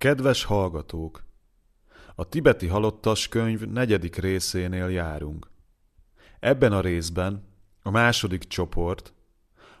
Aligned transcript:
Kedves 0.00 0.44
hallgatók! 0.44 1.24
A 2.14 2.28
tibeti 2.28 2.66
halottas 2.66 3.28
könyv 3.28 3.60
negyedik 3.60 4.16
részénél 4.16 4.88
járunk. 4.88 5.50
Ebben 6.38 6.72
a 6.72 6.80
részben 6.80 7.44
a 7.82 7.90
második 7.90 8.44
csoport, 8.44 9.12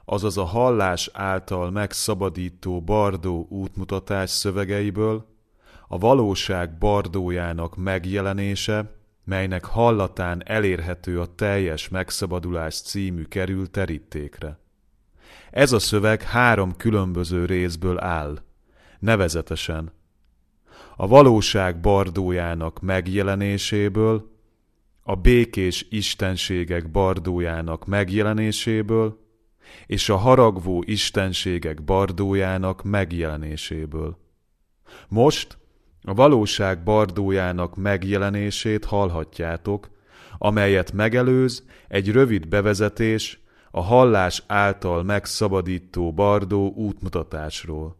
azaz 0.04 0.38
a 0.38 0.44
hallás 0.44 1.10
által 1.12 1.70
megszabadító 1.70 2.82
bardó 2.82 3.46
útmutatás 3.50 4.30
szövegeiből 4.30 5.26
a 5.88 5.98
valóság 5.98 6.78
bardójának 6.78 7.76
megjelenése, 7.76 8.96
melynek 9.24 9.64
hallatán 9.64 10.42
elérhető 10.46 11.20
a 11.20 11.34
teljes 11.34 11.88
megszabadulás 11.88 12.80
című 12.80 13.24
kerül 13.24 13.70
terítékre. 13.70 14.58
Ez 15.50 15.72
a 15.72 15.78
szöveg 15.78 16.22
három 16.22 16.76
különböző 16.76 17.44
részből 17.44 18.00
áll, 18.00 18.42
nevezetesen 18.98 19.98
a 21.00 21.06
valóság 21.06 21.80
bardójának 21.80 22.80
megjelenéséből, 22.80 24.30
a 25.02 25.14
békés 25.14 25.86
istenségek 25.90 26.90
bardójának 26.90 27.86
megjelenéséből, 27.86 29.18
és 29.86 30.08
a 30.08 30.16
haragvó 30.16 30.82
istenségek 30.86 31.84
bardójának 31.84 32.82
megjelenéséből. 32.84 34.18
Most 35.08 35.58
a 36.02 36.14
valóság 36.14 36.82
bardójának 36.82 37.76
megjelenését 37.76 38.84
hallhatjátok, 38.84 39.90
amelyet 40.38 40.92
megelőz 40.92 41.64
egy 41.88 42.10
rövid 42.10 42.48
bevezetés 42.48 43.40
a 43.70 43.80
hallás 43.80 44.42
által 44.46 45.02
megszabadító 45.02 46.12
bardó 46.12 46.72
útmutatásról. 46.74 47.99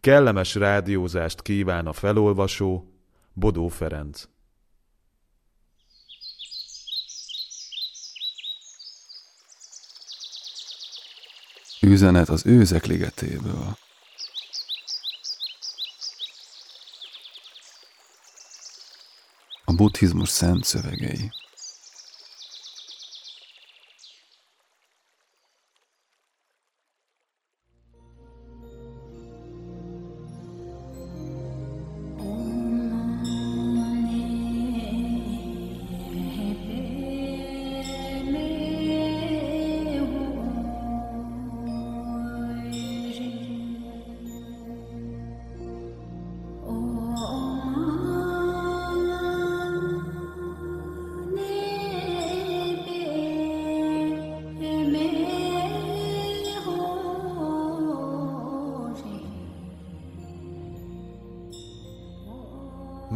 Kellemes 0.00 0.54
rádiózást 0.54 1.42
kíván 1.42 1.86
a 1.86 1.92
felolvasó, 1.92 2.92
Bodó 3.32 3.68
Ferenc. 3.68 4.28
Üzenet 11.80 12.28
az 12.28 12.46
őzek 12.46 12.84
ligetéből. 12.84 13.76
A 19.64 19.72
buddhizmus 19.72 20.28
szent 20.28 20.64
szövegei. 20.64 21.30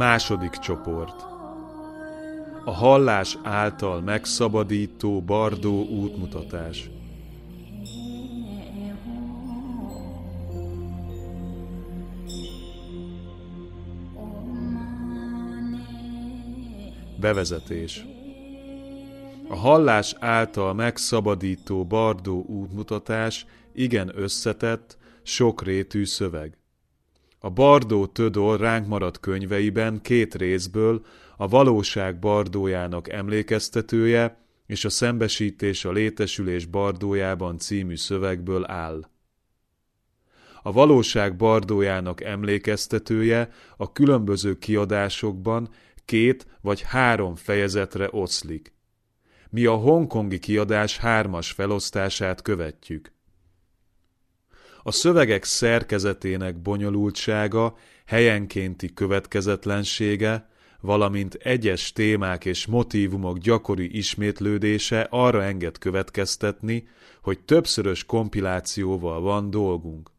Második 0.05 0.51
csoport. 0.51 1.21
A 2.65 2.71
hallás 2.71 3.37
által 3.43 4.01
megszabadító 4.01 5.21
bardó 5.21 5.85
útmutatás. 5.85 6.89
Bevezetés. 17.19 18.05
A 19.49 19.55
hallás 19.55 20.15
által 20.19 20.73
megszabadító 20.73 21.85
bardó 21.85 22.43
útmutatás 22.47 23.45
igen 23.73 24.11
összetett, 24.15 24.97
sokrétű 25.23 26.05
szöveg. 26.05 26.57
A 27.45 27.49
Bardó 27.49 28.05
Tödor 28.05 28.59
ránk 28.59 28.87
maradt 28.87 29.19
könyveiben 29.19 30.01
két 30.01 30.35
részből 30.35 31.05
a 31.37 31.47
valóság 31.47 32.19
bardójának 32.19 33.09
emlékeztetője 33.09 34.37
és 34.65 34.85
a 34.85 34.89
szembesítés 34.89 35.85
a 35.85 35.91
létesülés 35.91 36.65
bardójában 36.65 37.57
című 37.57 37.95
szövegből 37.95 38.65
áll. 38.67 39.09
A 40.63 40.71
valóság 40.71 41.35
bardójának 41.35 42.21
emlékeztetője 42.21 43.49
a 43.77 43.91
különböző 43.91 44.57
kiadásokban 44.57 45.69
két 46.05 46.47
vagy 46.61 46.81
három 46.81 47.35
fejezetre 47.35 48.07
oszlik. 48.11 48.73
Mi 49.49 49.65
a 49.65 49.75
hongkongi 49.75 50.39
kiadás 50.39 50.97
hármas 50.97 51.51
felosztását 51.51 52.41
követjük. 52.41 53.14
A 54.87 54.91
szövegek 54.91 55.43
szerkezetének 55.43 56.61
bonyolultsága, 56.61 57.77
helyenkénti 58.05 58.93
következetlensége, 58.93 60.49
valamint 60.81 61.33
egyes 61.33 61.91
témák 61.91 62.45
és 62.45 62.65
motívumok 62.65 63.37
gyakori 63.37 63.97
ismétlődése 63.97 65.07
arra 65.09 65.43
enged 65.43 65.77
következtetni, 65.77 66.87
hogy 67.21 67.39
többszörös 67.39 68.03
kompilációval 68.03 69.21
van 69.21 69.49
dolgunk. 69.49 70.11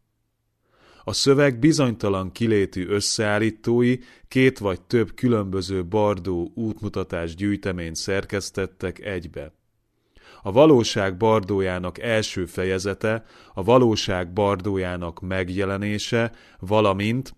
A 1.04 1.12
szöveg 1.12 1.58
bizonytalan 1.58 2.32
kilétű 2.32 2.86
összeállítói 2.86 3.98
két 4.28 4.58
vagy 4.58 4.80
több 4.80 5.14
különböző 5.14 5.84
bardó 5.84 6.52
útmutatás 6.54 7.34
gyűjteményt 7.34 7.96
szerkesztettek 7.96 9.04
egybe. 9.04 9.55
A 10.46 10.52
valóság 10.52 11.16
bardójának 11.16 11.98
első 11.98 12.44
fejezete, 12.44 13.24
a 13.54 13.62
valóság 13.62 14.32
bardójának 14.32 15.20
megjelenése, 15.20 16.32
valamint 16.58 17.36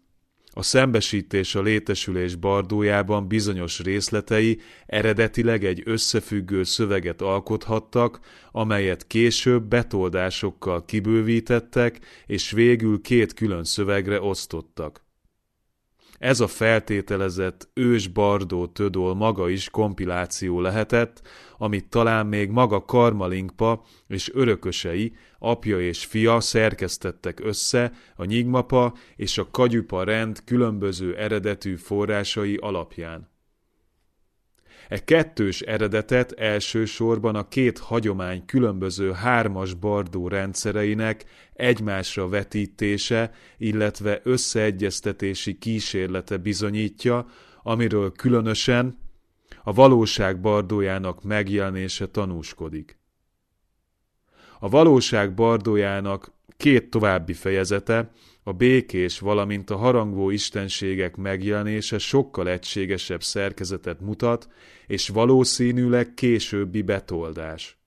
a 0.50 0.62
szembesítés 0.62 1.54
a 1.54 1.62
létesülés 1.62 2.34
bardójában 2.34 3.28
bizonyos 3.28 3.80
részletei 3.80 4.60
eredetileg 4.86 5.64
egy 5.64 5.82
összefüggő 5.84 6.62
szöveget 6.62 7.20
alkothattak, 7.20 8.20
amelyet 8.52 9.06
később 9.06 9.62
betoldásokkal 9.62 10.84
kibővítettek, 10.84 12.00
és 12.26 12.50
végül 12.50 13.00
két 13.00 13.34
külön 13.34 13.64
szövegre 13.64 14.20
osztottak. 14.20 15.07
Ez 16.18 16.40
a 16.40 16.46
feltételezett 16.46 17.68
ős 17.74 18.08
Bardó 18.08 18.66
Tödol 18.66 19.14
maga 19.14 19.48
is 19.48 19.70
kompiláció 19.70 20.60
lehetett, 20.60 21.22
amit 21.58 21.88
talán 21.88 22.26
még 22.26 22.50
maga 22.50 22.84
Karmalinkpa 22.84 23.84
és 24.06 24.30
örökösei, 24.34 25.12
apja 25.38 25.80
és 25.80 26.04
fia 26.04 26.40
szerkesztettek 26.40 27.40
össze 27.40 27.92
a 28.16 28.24
Nyigmapa 28.24 28.94
és 29.16 29.38
a 29.38 29.48
Kagyupa 29.50 30.04
rend 30.04 30.44
különböző 30.44 31.16
eredetű 31.16 31.76
forrásai 31.76 32.56
alapján. 32.56 33.28
E 34.88 35.04
kettős 35.04 35.60
eredetet 35.60 36.32
elsősorban 36.32 37.34
a 37.34 37.48
két 37.48 37.78
hagyomány 37.78 38.44
különböző 38.44 39.12
hármas 39.12 39.74
bardó 39.74 40.28
rendszereinek 40.28 41.24
egymásra 41.52 42.28
vetítése, 42.28 43.32
illetve 43.56 44.20
összeegyeztetési 44.22 45.58
kísérlete 45.58 46.36
bizonyítja, 46.36 47.26
amiről 47.62 48.12
különösen 48.12 48.98
a 49.62 49.72
valóság 49.72 50.40
bardójának 50.40 51.22
megjelenése 51.22 52.06
tanúskodik. 52.06 52.98
A 54.58 54.68
valóság 54.68 55.34
bardójának 55.34 56.32
két 56.56 56.90
további 56.90 57.32
fejezete, 57.32 58.10
a 58.42 58.52
békés, 58.52 59.18
valamint 59.18 59.70
a 59.70 59.76
harangvó 59.76 60.30
istenségek 60.30 61.16
megjelenése 61.16 61.98
sokkal 61.98 62.48
egységesebb 62.48 63.22
szerkezetet 63.22 64.00
mutat, 64.00 64.48
és 64.86 65.08
valószínűleg 65.08 66.14
későbbi 66.14 66.82
betoldás. 66.82 67.78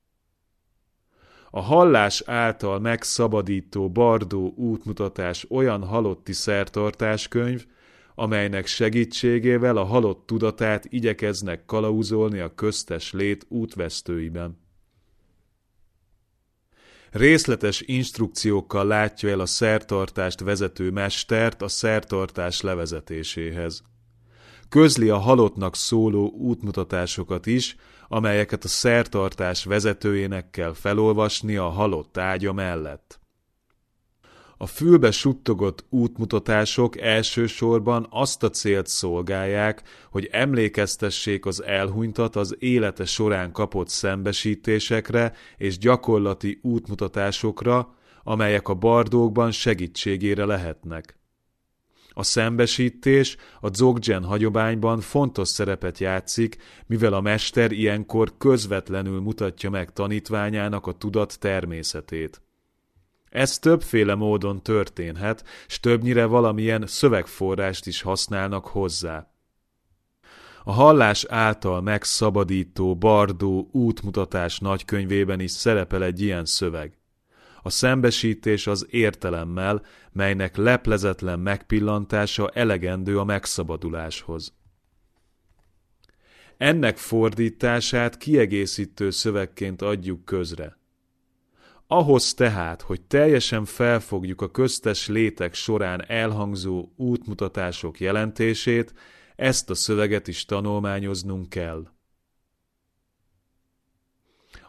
A 1.51 1.61
hallás 1.61 2.23
által 2.25 2.79
megszabadító 2.79 3.89
bardó 3.89 4.53
útmutatás 4.55 5.45
olyan 5.49 5.83
halotti 5.83 6.33
szertartáskönyv, 6.33 7.65
amelynek 8.15 8.65
segítségével 8.65 9.77
a 9.77 9.83
halott 9.83 10.25
tudatát 10.25 10.85
igyekeznek 10.89 11.65
kalauzolni 11.65 12.39
a 12.39 12.55
köztes 12.55 13.13
lét 13.13 13.45
útvesztőiben. 13.49 14.60
Részletes 17.11 17.81
instrukciókkal 17.81 18.85
látja 18.85 19.29
el 19.29 19.39
a 19.39 19.45
szertartást 19.45 20.39
vezető 20.39 20.91
mestert 20.91 21.61
a 21.61 21.67
szertartás 21.67 22.61
levezetéséhez. 22.61 23.83
Közli 24.69 25.09
a 25.09 25.17
halottnak 25.17 25.75
szóló 25.75 26.29
útmutatásokat 26.29 27.45
is, 27.45 27.75
amelyeket 28.07 28.63
a 28.63 28.67
szertartás 28.67 29.63
vezetőjének 29.63 30.49
kell 30.49 30.73
felolvasni 30.73 31.55
a 31.55 31.69
halott 31.69 32.17
ágya 32.17 32.53
mellett. 32.53 33.20
A 34.61 34.65
fülbe 34.65 35.11
suttogott 35.11 35.85
útmutatások 35.89 36.99
elsősorban 36.99 38.07
azt 38.09 38.43
a 38.43 38.49
célt 38.49 38.87
szolgálják, 38.87 39.83
hogy 40.09 40.29
emlékeztessék 40.31 41.45
az 41.45 41.63
elhunytat 41.63 42.35
az 42.35 42.55
élete 42.59 43.05
során 43.05 43.51
kapott 43.51 43.89
szembesítésekre 43.89 45.33
és 45.57 45.77
gyakorlati 45.77 46.59
útmutatásokra, 46.61 47.95
amelyek 48.23 48.67
a 48.67 48.73
bardókban 48.73 49.51
segítségére 49.51 50.45
lehetnek. 50.45 51.19
A 52.09 52.23
szembesítés 52.23 53.37
a 53.59 53.69
dzogchen 53.69 54.23
hagyományban 54.23 54.99
fontos 54.99 55.47
szerepet 55.47 55.99
játszik, 55.99 56.57
mivel 56.85 57.13
a 57.13 57.21
mester 57.21 57.71
ilyenkor 57.71 58.37
közvetlenül 58.37 59.21
mutatja 59.21 59.69
meg 59.69 59.93
tanítványának 59.93 60.87
a 60.87 60.91
tudat 60.91 61.39
természetét. 61.39 62.41
Ez 63.31 63.59
többféle 63.59 64.15
módon 64.15 64.61
történhet, 64.61 65.43
s 65.67 65.79
többnyire 65.79 66.25
valamilyen 66.25 66.87
szövegforrást 66.87 67.87
is 67.87 68.01
használnak 68.01 68.65
hozzá. 68.65 69.31
A 70.63 70.71
hallás 70.71 71.25
által 71.29 71.81
megszabadító 71.81 72.97
Bardó 72.97 73.69
útmutatás 73.71 74.59
nagykönyvében 74.59 75.39
is 75.39 75.51
szerepel 75.51 76.03
egy 76.03 76.21
ilyen 76.21 76.45
szöveg. 76.45 76.97
A 77.61 77.69
szembesítés 77.69 78.67
az 78.67 78.87
értelemmel, 78.89 79.85
melynek 80.11 80.55
leplezetlen 80.55 81.39
megpillantása 81.39 82.49
elegendő 82.49 83.19
a 83.19 83.23
megszabaduláshoz. 83.23 84.53
Ennek 86.57 86.97
fordítását 86.97 88.17
kiegészítő 88.17 89.09
szövegként 89.09 89.81
adjuk 89.81 90.25
közre. 90.25 90.79
Ahhoz 91.93 92.33
tehát, 92.33 92.81
hogy 92.81 93.01
teljesen 93.01 93.65
felfogjuk 93.65 94.41
a 94.41 94.51
köztes 94.51 95.07
létek 95.07 95.53
során 95.53 96.05
elhangzó 96.07 96.89
útmutatások 96.95 97.99
jelentését, 97.99 98.93
ezt 99.35 99.69
a 99.69 99.75
szöveget 99.75 100.27
is 100.27 100.45
tanulmányoznunk 100.45 101.49
kell. 101.49 101.87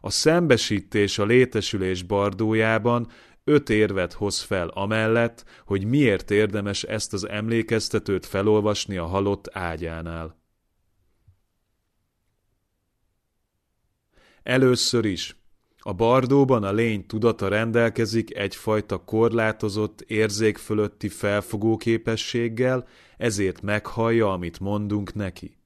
A 0.00 0.10
szembesítés 0.10 1.18
a 1.18 1.24
létesülés 1.24 2.02
bardójában 2.02 3.08
öt 3.44 3.70
érvet 3.70 4.12
hoz 4.12 4.40
fel 4.40 4.68
amellett, 4.68 5.44
hogy 5.66 5.84
miért 5.84 6.30
érdemes 6.30 6.82
ezt 6.82 7.12
az 7.12 7.28
emlékeztetőt 7.28 8.26
felolvasni 8.26 8.96
a 8.96 9.06
halott 9.06 9.56
ágyánál. 9.56 10.40
Először 14.42 15.04
is 15.04 15.36
a 15.84 15.92
bardóban 15.92 16.64
a 16.64 16.72
lény 16.72 17.06
tudata 17.06 17.48
rendelkezik 17.48 18.36
egyfajta 18.36 19.04
korlátozott 19.04 20.00
érzék 20.00 20.58
fölötti 20.58 21.08
felfogó 21.08 21.76
képességgel, 21.76 22.88
ezért 23.16 23.62
meghallja, 23.62 24.32
amit 24.32 24.60
mondunk 24.60 25.14
neki. 25.14 25.56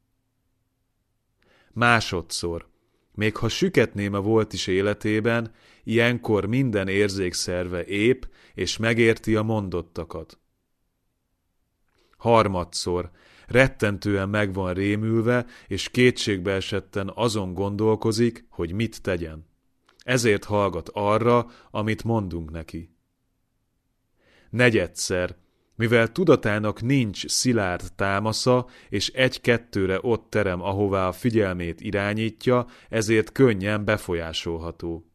Másodszor, 1.73 2.67
még 3.15 3.37
ha 3.37 3.49
süketnéme 3.49 4.19
volt 4.19 4.53
is 4.53 4.67
életében, 4.67 5.53
ilyenkor 5.85 6.47
minden 6.47 6.89
érzékszerve 6.89 7.85
ép, 7.85 8.29
és 8.55 8.77
megérti 8.77 9.37
a 9.37 9.43
mondottakat. 9.43 10.39
Harmadszor, 12.17 13.11
rettentően 13.47 14.29
meg 14.29 14.55
van 14.55 14.75
rémülve, 14.75 15.47
és 15.67 15.89
kétségbe 15.89 16.53
esetten 16.53 17.13
azon 17.15 17.55
gondolkozik, 17.55 18.47
hogy 18.49 18.73
mit 18.73 19.03
tegyen 19.03 19.55
ezért 20.07 20.45
hallgat 20.45 20.91
arra, 20.93 21.47
amit 21.71 22.05
mondunk 22.05 22.51
neki. 22.51 22.91
Negyedszer, 24.51 25.37
mivel 25.75 26.13
tudatának 26.13 26.83
nincs 26.83 27.27
szilárd 27.27 27.93
támasza, 27.97 28.67
és 28.89 29.09
egy-kettőre 29.09 29.99
ott 30.01 30.31
terem, 30.31 30.63
ahová 30.63 31.09
a 31.09 31.13
figyelmét 31.13 31.81
irányítja, 31.81 32.67
ezért 32.89 33.33
könnyen 33.33 33.85
befolyásolható. 33.85 35.11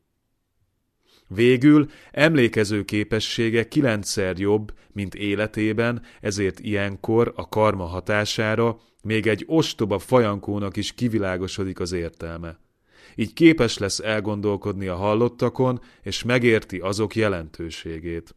Végül 1.28 1.90
emlékező 2.12 2.84
képessége 2.84 3.68
kilencszer 3.68 4.38
jobb, 4.38 4.74
mint 4.92 5.16
életében, 5.16 6.02
ezért 6.22 6.60
ilyenkor 6.60 7.34
a 7.36 7.50
karma 7.50 7.86
hatására 7.86 8.80
még 9.04 9.28
egy 9.28 9.44
ostoba 9.48 10.00
fajankónak 10.00 10.78
is 10.78 10.94
kivilágosodik 10.94 11.80
az 11.80 11.92
értelme 11.92 12.60
így 13.16 13.34
képes 13.34 13.78
lesz 13.78 14.00
elgondolkodni 14.00 14.88
a 14.88 14.96
hallottakon, 14.96 15.82
és 16.02 16.24
megérti 16.24 16.78
azok 16.78 17.16
jelentőségét. 17.16 18.36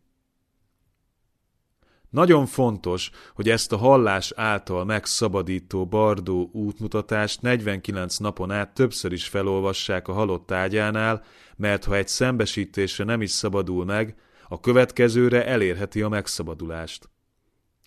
Nagyon 2.14 2.46
fontos, 2.46 3.10
hogy 3.34 3.48
ezt 3.48 3.72
a 3.72 3.76
hallás 3.76 4.32
által 4.36 4.84
megszabadító 4.84 5.86
bardó 5.86 6.50
útmutatást 6.52 7.42
49 7.42 8.16
napon 8.16 8.50
át 8.50 8.74
többször 8.74 9.12
is 9.12 9.28
felolvassák 9.28 10.08
a 10.08 10.12
halott 10.12 10.50
ágyánál, 10.50 11.24
mert 11.56 11.84
ha 11.84 11.96
egy 11.96 12.08
szembesítésre 12.08 13.04
nem 13.04 13.22
is 13.22 13.30
szabadul 13.30 13.84
meg, 13.84 14.16
a 14.48 14.60
következőre 14.60 15.46
elérheti 15.46 16.02
a 16.02 16.08
megszabadulást. 16.08 17.08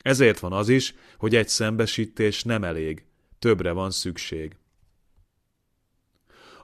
Ezért 0.02 0.40
van 0.40 0.54
az 0.54 0.70
is, 0.70 0.94
hogy 1.18 1.36
egy 1.36 1.50
szembesítés 1.50 2.44
nem 2.44 2.64
elég, 2.64 3.06
többre 3.40 3.72
van 3.72 3.92
szükség. 3.92 4.56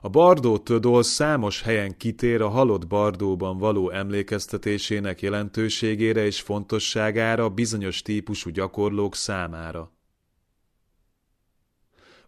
A 0.04 0.08
Bardó 0.08 0.58
Tödol 0.58 1.02
számos 1.02 1.62
helyen 1.62 1.96
kitér 1.96 2.40
a 2.40 2.48
halott 2.48 2.86
Bardóban 2.86 3.58
való 3.58 3.90
emlékeztetésének 3.90 5.22
jelentőségére 5.22 6.24
és 6.24 6.40
fontosságára 6.40 7.48
bizonyos 7.48 8.02
típusú 8.02 8.50
gyakorlók 8.50 9.14
számára. 9.14 9.92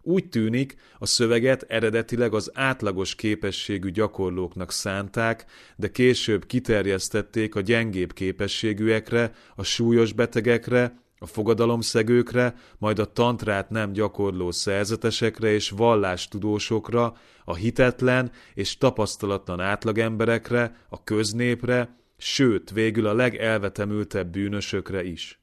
Úgy 0.01 0.29
tűnik, 0.29 0.75
a 0.97 1.05
szöveget 1.05 1.61
eredetileg 1.61 2.33
az 2.33 2.51
átlagos 2.53 3.15
képességű 3.15 3.91
gyakorlóknak 3.91 4.71
szánták, 4.71 5.45
de 5.75 5.91
később 5.91 6.45
kiterjesztették 6.45 7.55
a 7.55 7.61
gyengébb 7.61 8.13
képességűekre, 8.13 9.33
a 9.55 9.63
súlyos 9.63 10.13
betegekre, 10.13 11.06
a 11.19 11.25
fogadalomszegőkre, 11.25 12.55
majd 12.77 12.99
a 12.99 13.11
tantrát 13.11 13.69
nem 13.69 13.91
gyakorló 13.91 14.51
szerzetesekre 14.51 15.51
és 15.51 15.69
vallástudósokra, 15.69 17.17
a 17.45 17.55
hitetlen 17.55 18.31
és 18.53 18.77
tapasztalatlan 18.77 19.59
átlagemberekre, 19.59 20.85
a 20.89 21.03
köznépre, 21.03 21.97
sőt, 22.17 22.71
végül 22.71 23.07
a 23.07 23.13
legelvetemültebb 23.13 24.31
bűnösökre 24.31 25.03
is. 25.03 25.41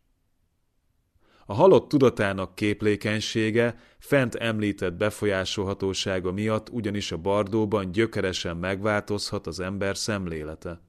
A 1.47 1.55
halott 1.55 1.89
tudatának 1.89 2.55
képlékenysége, 2.55 3.79
fent 3.99 4.35
említett 4.35 4.95
befolyásolhatósága 4.95 6.33
miatt 6.33 6.71
ugyanis 6.71 7.13
a 7.13 7.17
bardóban 7.17 7.93
gyökeresen 7.93 8.57
megváltozhat 8.57 9.47
az 9.47 9.61
ember 9.61 9.97
szemlélete. 9.97 10.84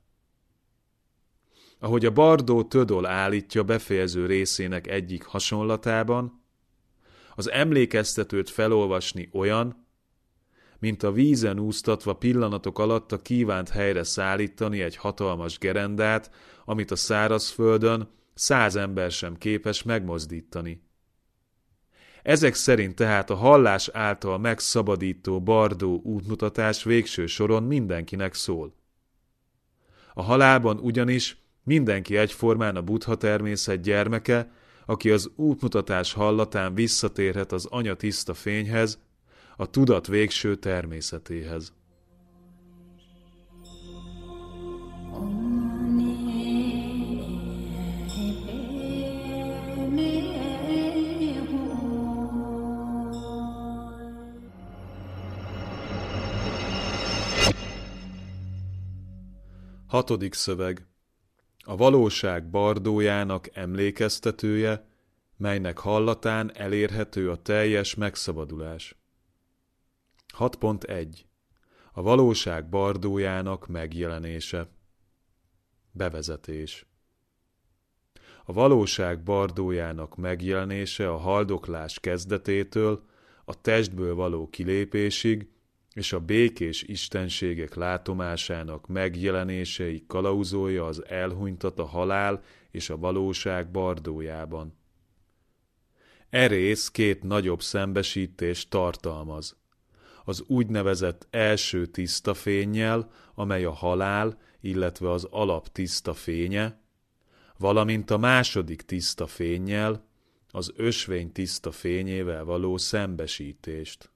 Ahogy 1.80 2.06
a 2.06 2.12
Bardó 2.12 2.64
Tödol 2.64 3.06
állítja 3.06 3.64
befejező 3.64 4.26
részének 4.26 4.88
egyik 4.88 5.24
hasonlatában, 5.24 6.44
az 7.36 7.50
emlékeztetőt 7.52 8.50
felolvasni 8.50 9.30
olyan, 9.34 9.88
mint 10.80 11.04
a 11.04 11.12
vízen 11.12 11.60
úsztatva 11.60 12.14
pillanatok 12.14 12.80
alatt 12.80 13.12
a 13.12 13.22
kívánt 13.22 13.70
helyre 13.70 14.04
szállítani 14.04 14.82
egy 14.82 14.96
hatalmas 14.96 15.58
gerendát, 15.58 16.32
amit 16.66 16.92
a 16.92 16.96
szárazföldön 16.96 18.10
száz 18.34 18.76
ember 18.76 19.12
sem 19.12 19.38
képes 19.38 19.84
megmozdítani. 19.84 20.84
Ezek 22.24 22.54
szerint 22.54 22.96
tehát 22.96 23.30
a 23.30 23.36
hallás 23.36 23.90
által 23.94 24.38
megszabadító 24.38 25.42
bardó 25.42 26.02
útmutatás 26.04 26.84
végső 26.84 27.26
soron 27.26 27.64
mindenkinek 27.64 28.34
szól. 28.34 28.74
A 30.14 30.22
halálban 30.22 30.80
ugyanis 30.80 31.45
Mindenki 31.66 32.18
egyformán 32.18 32.76
a 32.76 32.82
buddha 32.82 33.16
természet 33.16 33.82
gyermeke, 33.82 34.52
aki 34.86 35.10
az 35.12 35.32
útmutatás 35.36 36.14
hallatán 36.14 36.74
visszatérhet 36.74 37.52
az 37.52 37.66
anya 37.66 37.96
tiszta 37.96 38.34
fényhez, 38.34 39.00
a 39.58 39.70
tudat 39.70 40.08
végső 40.08 40.56
természetéhez. 40.56 41.74
Hatodik 59.88 60.34
szöveg. 60.34 60.95
A 61.68 61.76
valóság 61.76 62.50
bardójának 62.50 63.56
emlékeztetője, 63.56 64.88
melynek 65.38 65.78
hallatán 65.78 66.52
elérhető 66.56 67.30
a 67.30 67.42
teljes 67.42 67.96
megszabadulás. 67.96 68.96
6.1. 70.38 71.08
A 71.92 72.02
valóság 72.02 72.70
bardójának 72.70 73.68
megjelenése. 73.68 74.70
Bevezetés. 75.92 76.86
A 78.46 78.54
valóság 78.54 79.24
bardójának 79.24 80.16
megjelenése 80.16 81.10
a 81.10 81.18
haldoklás 81.18 82.00
kezdetétől 82.00 83.04
a 83.46 83.62
testből 83.62 84.16
való 84.16 84.50
kilépésig 84.50 85.55
és 85.96 86.14
a 86.14 86.20
békés 86.20 86.84
istenségek 86.84 87.76
látomásának 87.76 88.88
megjelenései 88.88 90.04
kalauzolja 90.08 90.86
az 90.86 91.06
elhunytat 91.06 91.80
a 91.80 91.86
halál 91.86 92.44
és 92.72 92.90
a 92.90 92.98
valóság 92.98 93.72
bardójában. 93.72 94.78
Erész 96.30 96.90
két 96.90 97.24
nagyobb 97.24 97.62
szembesítést 97.62 98.70
tartalmaz. 98.70 99.58
Az 100.26 100.44
úgynevezett 100.48 101.28
első 101.30 101.86
tiszta 101.86 102.34
fényjel, 102.34 103.12
amely 103.36 103.64
a 103.64 103.72
halál, 103.72 104.38
illetve 104.62 105.12
az 105.12 105.24
alap 105.24 105.68
tiszta 105.68 106.14
fénye, 106.14 106.80
valamint 107.58 108.12
a 108.12 108.18
második 108.18 108.82
tiszta 108.82 109.28
fényjel, 109.28 110.08
az 110.52 110.74
ösvény 110.76 111.32
tiszta 111.32 111.72
fényével 111.72 112.44
való 112.44 112.78
szembesítést. 112.78 114.10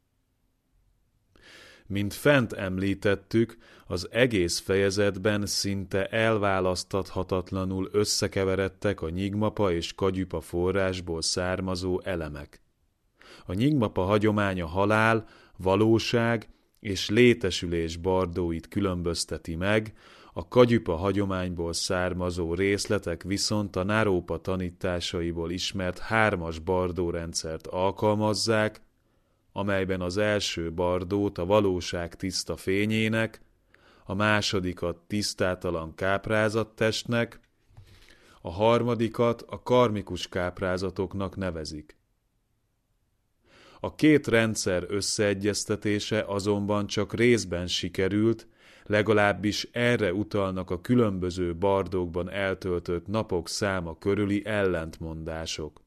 Mint 1.91 2.13
fent 2.13 2.53
említettük, 2.53 3.57
az 3.87 4.07
egész 4.11 4.59
fejezetben 4.59 5.45
szinte 5.45 6.07
elválasztathatatlanul 6.07 7.89
összekeveredtek 7.91 9.01
a 9.01 9.09
nyigmapa 9.09 9.71
és 9.71 9.93
kagyüpa 9.93 10.41
forrásból 10.41 11.21
származó 11.21 12.01
elemek. 12.03 12.61
A 13.45 13.53
nyigmapa 13.53 14.01
hagyománya 14.01 14.65
halál, 14.65 15.27
valóság 15.57 16.49
és 16.79 17.09
létesülés 17.09 17.97
bardóit 17.97 18.67
különbözteti 18.67 19.55
meg, 19.55 19.93
a 20.33 20.47
kagyüpa 20.47 20.95
hagyományból 20.95 21.73
származó 21.73 22.53
részletek 22.53 23.23
viszont 23.23 23.75
a 23.75 23.83
Nárópa 23.83 24.37
tanításaiból 24.37 25.51
ismert 25.51 25.99
hármas 25.99 26.59
bardórendszert 26.59 27.67
alkalmazzák, 27.67 28.81
amelyben 29.59 30.01
az 30.01 30.17
első 30.17 30.73
bardót 30.73 31.37
a 31.37 31.45
valóság 31.45 32.15
tiszta 32.15 32.57
fényének, 32.57 33.41
a 34.03 34.13
másodikat 34.13 34.97
tisztátalan 35.07 35.95
káprázattestnek, 35.95 37.39
a 38.41 38.51
harmadikat 38.51 39.41
a 39.41 39.63
karmikus 39.63 40.27
káprázatoknak 40.27 41.35
nevezik. 41.35 41.97
A 43.79 43.95
két 43.95 44.27
rendszer 44.27 44.85
összeegyeztetése 44.87 46.23
azonban 46.27 46.87
csak 46.87 47.13
részben 47.13 47.67
sikerült, 47.67 48.47
legalábbis 48.85 49.69
erre 49.71 50.13
utalnak 50.13 50.69
a 50.69 50.81
különböző 50.81 51.55
bardókban 51.55 52.29
eltöltött 52.29 53.07
napok 53.07 53.49
száma 53.49 53.97
körüli 53.97 54.45
ellentmondások. 54.45 55.81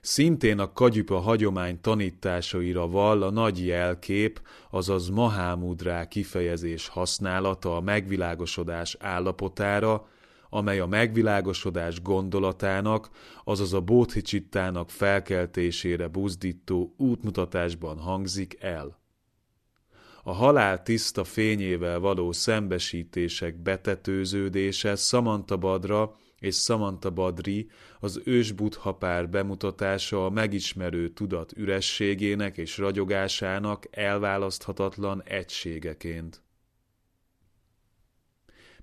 Szintén 0.00 0.58
a 0.58 0.72
kagyüpa 0.72 1.18
hagyomány 1.18 1.80
tanításaira 1.80 2.88
vall 2.88 3.22
a 3.22 3.30
nagy 3.30 3.66
jelkép, 3.66 4.42
azaz 4.70 5.08
mahámudrá 5.08 6.08
kifejezés 6.08 6.88
használata 6.88 7.76
a 7.76 7.80
megvilágosodás 7.80 8.96
állapotára, 9.00 10.08
amely 10.50 10.80
a 10.80 10.86
megvilágosodás 10.86 12.02
gondolatának, 12.02 13.10
azaz 13.44 13.72
a 13.72 13.80
bódhicsittának 13.80 14.90
felkeltésére 14.90 16.08
buzdító 16.08 16.94
útmutatásban 16.96 17.98
hangzik 17.98 18.56
el. 18.60 18.98
A 20.22 20.32
halál 20.32 20.82
tiszta 20.82 21.24
fényével 21.24 21.98
való 21.98 22.32
szembesítések 22.32 23.62
betetőződése 23.62 24.96
Samantabadra 24.96 26.16
és 26.38 26.56
Samantha 26.56 27.10
Badri 27.10 27.70
az 28.00 28.20
ős 28.24 28.52
buddha 28.52 28.94
pár 28.94 29.28
bemutatása 29.28 30.24
a 30.24 30.30
megismerő 30.30 31.08
tudat 31.08 31.52
ürességének 31.56 32.56
és 32.56 32.78
ragyogásának 32.78 33.86
elválaszthatatlan 33.90 35.22
egységeként. 35.22 36.42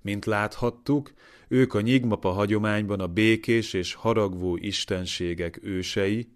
Mint 0.02 0.24
láthattuk, 0.24 1.12
ők 1.48 1.74
a 1.74 1.80
nyigmapa 1.80 2.30
hagyományban 2.30 3.00
a 3.00 3.06
békés 3.06 3.72
és 3.72 3.94
haragvó 3.94 4.56
istenségek 4.56 5.58
ősei, 5.62 6.28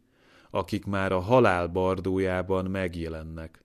akik 0.51 0.85
már 0.85 1.13
a 1.13 1.21
halál 1.21 1.67
bardójában 1.67 2.65
megjelennek 2.65 3.65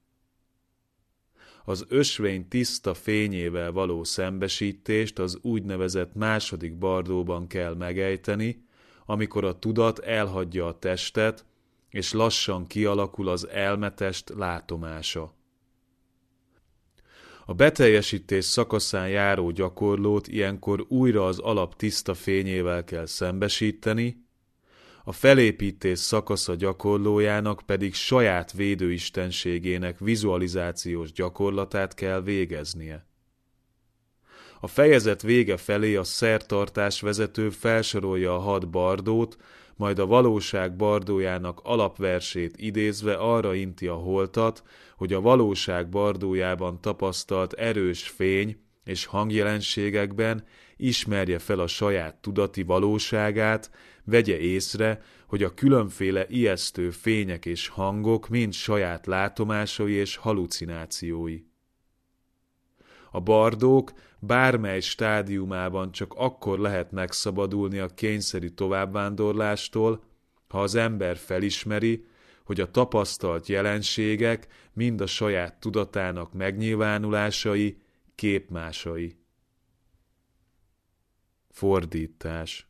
az 1.66 1.86
ösvény 1.90 2.48
tiszta 2.48 2.94
fényével 2.94 3.72
való 3.72 4.04
szembesítést 4.04 5.20
az 5.20 5.40
úgynevezett 5.42 6.14
második 6.14 6.78
bardóban 6.78 7.48
kell 7.48 7.74
megejteni, 7.76 8.66
amikor 9.06 9.44
a 9.44 9.60
tudat 9.60 10.00
elhagyja 10.00 10.68
a 10.68 10.80
testet, 10.80 11.46
és 11.90 12.14
lassan 12.14 12.68
kialakul 12.68 13.28
az 13.28 13.48
elmetest 13.48 14.30
látomása. 14.30 15.34
A 17.46 17.54
beteljesítés 17.54 18.46
szakaszán 18.46 19.10
járó 19.10 19.52
gyakorlót 19.52 20.28
ilyenkor 20.28 20.86
újra 20.88 21.26
az 21.26 21.40
alap 21.40 21.76
tiszta 21.76 22.14
fényével 22.14 22.84
kell 22.84 23.06
szembesíteni, 23.06 24.25
a 25.08 25.12
felépítés 25.12 26.00
szakasza 26.00 26.56
gyakorlójának 26.56 27.62
pedig 27.66 27.94
saját 27.94 28.52
védőistenségének 28.52 30.00
vizualizációs 30.00 31.12
gyakorlatát 31.12 31.94
kell 31.94 32.22
végeznie. 32.22 33.06
A 34.60 34.68
fejezet 34.68 35.22
vége 35.22 35.58
felé 35.58 35.96
a 35.96 36.04
szertartás 36.04 37.02
vezető 37.02 37.50
felsorolja 37.50 38.36
a 38.36 38.40
hat 38.40 38.70
bardót, 38.70 39.38
majd 39.76 40.00
a 40.00 40.06
valóság 40.06 40.76
bardójának 40.76 41.60
alapversét 41.64 42.58
idézve 42.58 43.14
arra 43.14 43.54
inti 43.54 43.88
a 43.88 43.96
holtat, 43.96 44.64
hogy 44.98 45.14
a 45.14 45.22
valóság 45.22 45.90
bardójában 45.90 46.82
tapasztalt 46.82 47.54
erős 47.54 48.08
fény 48.08 48.65
és 48.86 49.06
hangjelenségekben 49.06 50.44
ismerje 50.78 51.40
fel 51.40 51.60
a 51.60 51.68
saját 51.68 52.16
tudati 52.16 52.64
valóságát, 52.64 53.72
vegye 54.04 54.40
észre, 54.40 55.02
hogy 55.28 55.44
a 55.44 55.54
különféle 55.54 56.26
ijesztő 56.28 56.90
fények 56.90 57.46
és 57.46 57.68
hangok 57.68 58.30
mind 58.30 58.54
saját 58.54 59.06
látomásai 59.06 59.94
és 59.94 60.16
halucinációi. 60.16 61.40
A 63.12 63.20
bardók 63.20 63.92
bármely 64.20 64.80
stádiumában 64.80 65.92
csak 65.92 66.14
akkor 66.14 66.60
lehet 66.60 66.92
megszabadulni 66.92 67.78
a 67.78 67.88
kényszeri 67.88 68.54
továbbvándorlástól, 68.54 70.04
ha 70.48 70.62
az 70.62 70.76
ember 70.76 71.18
felismeri, 71.18 72.06
hogy 72.44 72.60
a 72.60 72.72
tapasztalt 72.72 73.48
jelenségek 73.48 74.48
mind 74.74 75.02
a 75.02 75.06
saját 75.06 75.60
tudatának 75.60 76.34
megnyilvánulásai, 76.34 77.78
képmásai. 78.16 79.18
Fordítás 81.50 82.68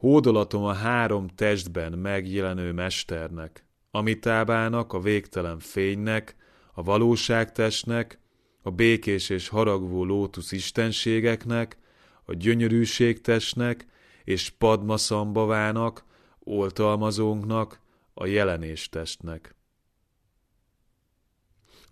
Hódolatom 0.00 0.64
a 0.64 0.72
három 0.72 1.28
testben 1.28 1.92
megjelenő 1.92 2.72
mesternek, 2.72 3.64
amitábának, 3.90 4.92
a 4.92 5.00
végtelen 5.00 5.58
fénynek, 5.58 6.36
a 6.72 6.82
valóságtestnek, 6.82 8.18
a 8.62 8.70
békés 8.70 9.28
és 9.28 9.48
haragvó 9.48 10.04
lótusz 10.04 10.52
istenségeknek, 10.52 11.78
a 12.24 12.34
gyönyörűségtestnek 12.34 13.86
és 14.24 14.50
padmaszambavának, 14.50 16.04
oltalmazónknak, 16.38 17.80
a 18.14 18.26
jelenéstestnek. 18.26 19.54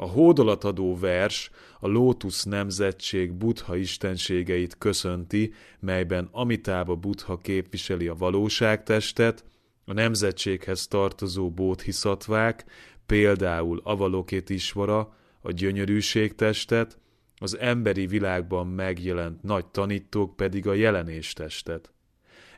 A 0.00 0.06
hódolatadó 0.06 0.98
vers 0.98 1.50
a 1.80 1.88
Lótusz 1.88 2.44
nemzetség 2.44 3.32
buddha 3.32 3.76
istenségeit 3.76 4.78
köszönti, 4.78 5.52
melyben 5.80 6.28
Amitába 6.32 6.96
buddha 6.96 7.38
képviseli 7.38 8.08
a 8.08 8.14
valóságtestet, 8.14 9.44
a 9.84 9.92
nemzetséghez 9.92 10.86
tartozó 10.86 11.50
bódhiszhatvák, 11.50 12.64
például 13.06 13.82
Isvara, 14.46 15.14
a 15.40 15.50
gyönyörűségtestet, 15.50 16.98
az 17.36 17.58
emberi 17.58 18.06
világban 18.06 18.66
megjelent 18.66 19.42
nagy 19.42 19.66
tanítók 19.66 20.36
pedig 20.36 20.66
a 20.66 20.74
jelenéstestet. 20.74 21.92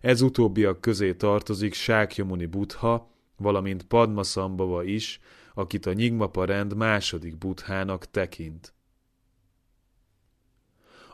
Ez 0.01 0.21
utóbbiak 0.21 0.81
közé 0.81 1.15
tartozik 1.15 1.75
Sákyamuni 1.75 2.47
Buddha, 2.47 3.11
valamint 3.37 3.83
Padmasambhava 3.83 4.85
is, 4.85 5.21
akit 5.55 5.87
a 5.87 5.93
Nyigmapa 5.93 6.45
rend 6.45 6.77
második 6.77 7.39
buthának 7.39 8.11
tekint. 8.11 8.75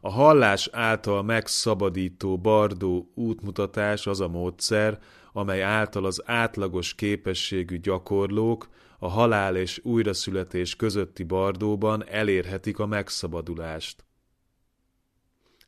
A 0.00 0.10
hallás 0.10 0.68
által 0.72 1.22
megszabadító 1.22 2.38
bardó 2.38 3.10
útmutatás 3.14 4.06
az 4.06 4.20
a 4.20 4.28
módszer, 4.28 4.98
amely 5.32 5.62
által 5.62 6.04
az 6.04 6.22
átlagos 6.24 6.94
képességű 6.94 7.80
gyakorlók 7.80 8.68
a 8.98 9.08
halál 9.08 9.56
és 9.56 9.80
újraszületés 9.82 10.76
közötti 10.76 11.22
bardóban 11.22 12.08
elérhetik 12.08 12.78
a 12.78 12.86
megszabadulást. 12.86 14.04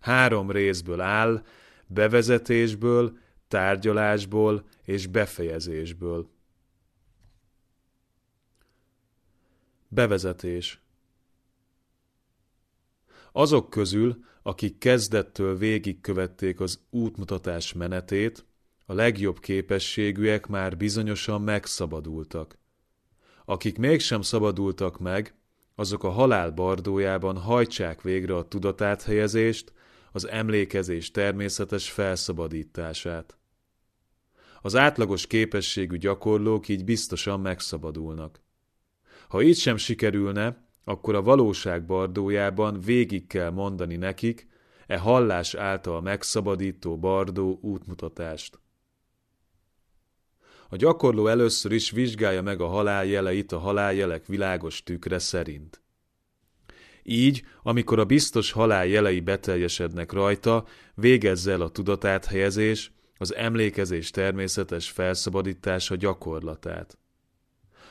Három 0.00 0.50
részből 0.50 1.00
áll, 1.00 1.44
bevezetésből, 1.86 3.18
tárgyalásból 3.48 4.64
és 4.84 5.06
befejezésből. 5.06 6.30
Bevezetés 9.90 10.80
Azok 13.32 13.70
közül, 13.70 14.24
akik 14.42 14.78
kezdettől 14.78 15.56
végigkövették 15.56 16.60
az 16.60 16.80
útmutatás 16.90 17.72
menetét, 17.72 18.46
a 18.86 18.92
legjobb 18.92 19.38
képességűek 19.40 20.46
már 20.46 20.76
bizonyosan 20.76 21.42
megszabadultak. 21.42 22.58
Akik 23.44 23.78
mégsem 23.78 24.22
szabadultak 24.22 24.98
meg, 24.98 25.34
azok 25.74 26.04
a 26.04 26.10
halál 26.10 26.50
bardójában 26.50 27.38
hajtsák 27.38 28.02
végre 28.02 28.36
a 28.36 28.48
tudatáthelyezést, 28.48 29.72
az 30.12 30.28
emlékezés 30.28 31.10
természetes 31.10 31.90
felszabadítását. 31.90 33.38
Az 34.62 34.76
átlagos 34.76 35.26
képességű 35.26 35.96
gyakorlók 35.96 36.68
így 36.68 36.84
biztosan 36.84 37.40
megszabadulnak. 37.40 38.40
Ha 39.28 39.42
így 39.42 39.56
sem 39.56 39.76
sikerülne, 39.76 40.66
akkor 40.84 41.14
a 41.14 41.22
valóság 41.22 41.84
bardójában 41.84 42.80
végig 42.80 43.26
kell 43.26 43.50
mondani 43.50 43.96
nekik 43.96 44.46
e 44.86 44.98
hallás 44.98 45.54
által 45.54 46.00
megszabadító 46.00 46.98
bardó 46.98 47.58
útmutatást. 47.62 48.60
A 50.68 50.76
gyakorló 50.76 51.26
először 51.26 51.72
is 51.72 51.90
vizsgálja 51.90 52.42
meg 52.42 52.60
a 52.60 52.66
haláljeleit 52.66 53.52
a 53.52 53.58
haláljelek 53.58 54.26
világos 54.26 54.82
tükre 54.82 55.18
szerint. 55.18 55.82
Így, 57.02 57.42
amikor 57.62 57.98
a 57.98 58.04
biztos 58.04 58.52
halál 58.52 58.86
jelei 58.86 59.20
beteljesednek 59.20 60.12
rajta, 60.12 60.64
végezze 60.94 61.52
el 61.52 61.60
a 61.60 61.70
tudatáthelyezés, 61.70 62.92
az 63.16 63.34
emlékezés 63.34 64.10
természetes 64.10 64.90
felszabadítása 64.90 65.96
gyakorlatát. 65.96 66.98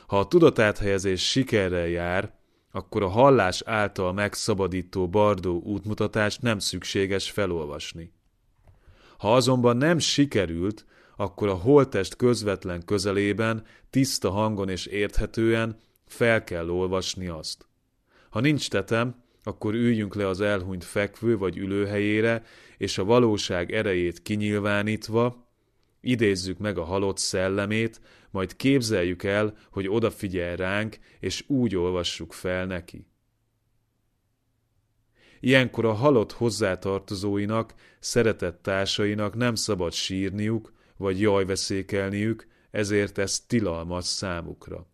Ha 0.07 0.19
a 0.19 0.27
tudatáthelyezés 0.27 1.29
sikerrel 1.29 1.87
jár, 1.87 2.33
akkor 2.71 3.03
a 3.03 3.07
hallás 3.07 3.61
által 3.65 4.13
megszabadító 4.13 5.09
bardó 5.09 5.61
útmutatást 5.61 6.41
nem 6.41 6.59
szükséges 6.59 7.31
felolvasni. 7.31 8.11
Ha 9.17 9.35
azonban 9.35 9.77
nem 9.77 9.99
sikerült, 9.99 10.85
akkor 11.15 11.47
a 11.47 11.53
holtest 11.53 12.15
közvetlen 12.15 12.85
közelében, 12.85 13.65
tiszta 13.89 14.29
hangon 14.29 14.69
és 14.69 14.85
érthetően 14.85 15.77
fel 16.05 16.43
kell 16.43 16.69
olvasni 16.69 17.27
azt. 17.27 17.67
Ha 18.29 18.39
nincs 18.39 18.69
tetem, 18.69 19.23
akkor 19.43 19.73
üljünk 19.73 20.15
le 20.15 20.27
az 20.27 20.41
elhunyt 20.41 20.83
fekvő 20.83 21.37
vagy 21.37 21.57
ülőhelyére, 21.57 22.43
és 22.77 22.97
a 22.97 23.03
valóság 23.03 23.71
erejét 23.71 24.21
kinyilvánítva, 24.21 25.47
idézzük 26.01 26.57
meg 26.57 26.77
a 26.77 26.83
halott 26.83 27.17
szellemét, 27.17 28.01
majd 28.31 28.55
képzeljük 28.55 29.23
el, 29.23 29.57
hogy 29.71 29.87
odafigyel 29.87 30.55
ránk, 30.55 30.97
és 31.19 31.43
úgy 31.47 31.75
olvassuk 31.75 32.33
fel 32.33 32.65
neki. 32.65 33.07
Ilyenkor 35.39 35.85
a 35.85 35.93
halott 35.93 36.31
hozzátartozóinak, 36.31 37.73
szeretett 37.99 38.61
társainak 38.61 39.35
nem 39.35 39.55
szabad 39.55 39.93
sírniuk, 39.93 40.73
vagy 40.97 41.21
jajveszékelniük, 41.21 42.47
ezért 42.71 43.17
ez 43.17 43.39
tilalmas 43.39 44.05
számukra. 44.05 44.87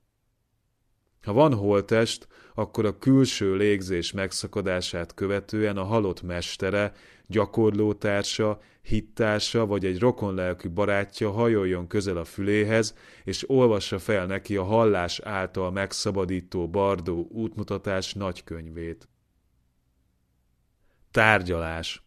Ha 1.23 1.34
van 1.34 1.53
holtest, 1.53 2.27
akkor 2.55 2.86
a 2.86 2.97
külső 2.97 3.55
légzés 3.55 4.12
megszakadását 4.12 5.13
követően 5.13 5.77
a 5.77 5.84
halott 5.84 6.21
mestere, 6.21 6.93
gyakorlótársa, 7.27 8.62
hittársa 8.84 9.65
vagy 9.65 9.86
egy 9.86 10.00
rokonlelkű 10.00 10.69
barátja 10.69 11.32
hajoljon 11.32 11.88
közel 11.88 12.17
a 12.17 12.26
füléhez, 12.26 12.96
és 13.24 13.50
olvassa 13.50 14.00
fel 14.00 14.26
neki 14.26 14.56
a 14.56 14.63
hallás 14.63 15.19
által 15.19 15.72
megszabadító 15.72 16.69
Bardó 16.69 17.28
útmutatás 17.32 18.13
nagykönyvét. 18.13 19.08
Tárgyalás 21.12 22.04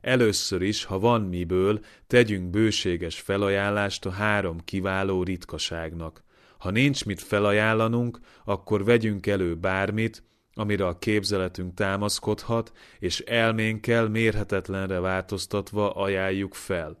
Először 0.00 0.62
is, 0.62 0.84
ha 0.84 0.98
van 0.98 1.22
miből, 1.22 1.80
tegyünk 2.06 2.50
bőséges 2.50 3.20
felajánlást 3.20 4.06
a 4.06 4.10
három 4.10 4.58
kiváló 4.64 5.22
ritkaságnak. 5.22 6.24
Ha 6.58 6.70
nincs 6.70 7.04
mit 7.04 7.20
felajánlanunk, 7.20 8.18
akkor 8.44 8.84
vegyünk 8.84 9.26
elő 9.26 9.54
bármit, 9.54 10.22
amire 10.60 10.86
a 10.86 10.98
képzeletünk 10.98 11.74
támaszkodhat, 11.74 12.72
és 12.98 13.20
elménkkel 13.20 14.08
mérhetetlenre 14.08 15.00
változtatva 15.00 15.90
ajánljuk 15.90 16.54
fel. 16.54 16.98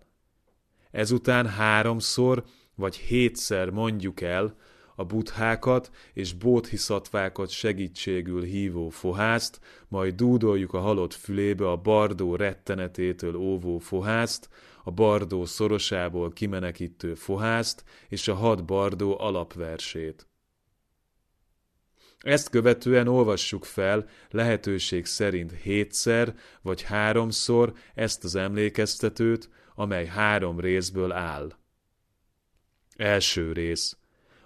Ezután 0.90 1.46
háromszor 1.46 2.44
vagy 2.74 2.96
hétszer 2.96 3.70
mondjuk 3.70 4.20
el, 4.20 4.56
a 4.94 5.04
buthákat 5.04 5.90
és 6.12 6.32
bódhiszatvákat 6.32 7.50
segítségül 7.50 8.42
hívó 8.42 8.88
fohászt, 8.88 9.60
majd 9.88 10.14
dúdoljuk 10.14 10.74
a 10.74 10.80
halott 10.80 11.14
fülébe 11.14 11.70
a 11.70 11.76
bardó 11.76 12.36
rettenetétől 12.36 13.34
óvó 13.36 13.78
fohászt, 13.78 14.48
a 14.84 14.90
bardó 14.90 15.44
szorosából 15.44 16.32
kimenekítő 16.32 17.14
fohászt 17.14 17.84
és 18.08 18.28
a 18.28 18.34
hat 18.34 18.64
bardó 18.64 19.18
alapversét. 19.18 20.29
Ezt 22.20 22.48
követően 22.48 23.08
olvassuk 23.08 23.64
fel 23.64 24.08
lehetőség 24.30 25.06
szerint 25.06 25.52
hétszer 25.52 26.34
vagy 26.62 26.82
háromszor 26.82 27.72
ezt 27.94 28.24
az 28.24 28.34
emlékeztetőt, 28.34 29.50
amely 29.74 30.06
három 30.06 30.60
részből 30.60 31.12
áll. 31.12 31.56
Első 32.96 33.52
rész 33.52 33.96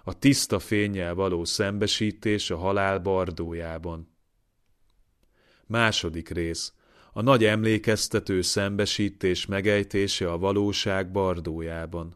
a 0.07 0.19
tiszta 0.19 0.59
fényjel 0.59 1.13
való 1.13 1.45
szembesítés 1.45 2.49
a 2.49 2.57
halál 2.57 2.99
bardójában. 2.99 4.15
Második 5.65 6.29
rész. 6.29 6.73
A 7.13 7.21
nagy 7.21 7.43
emlékeztető 7.43 8.41
szembesítés 8.41 9.45
megejtése 9.45 10.31
a 10.31 10.37
valóság 10.37 11.11
bardójában. 11.11 12.15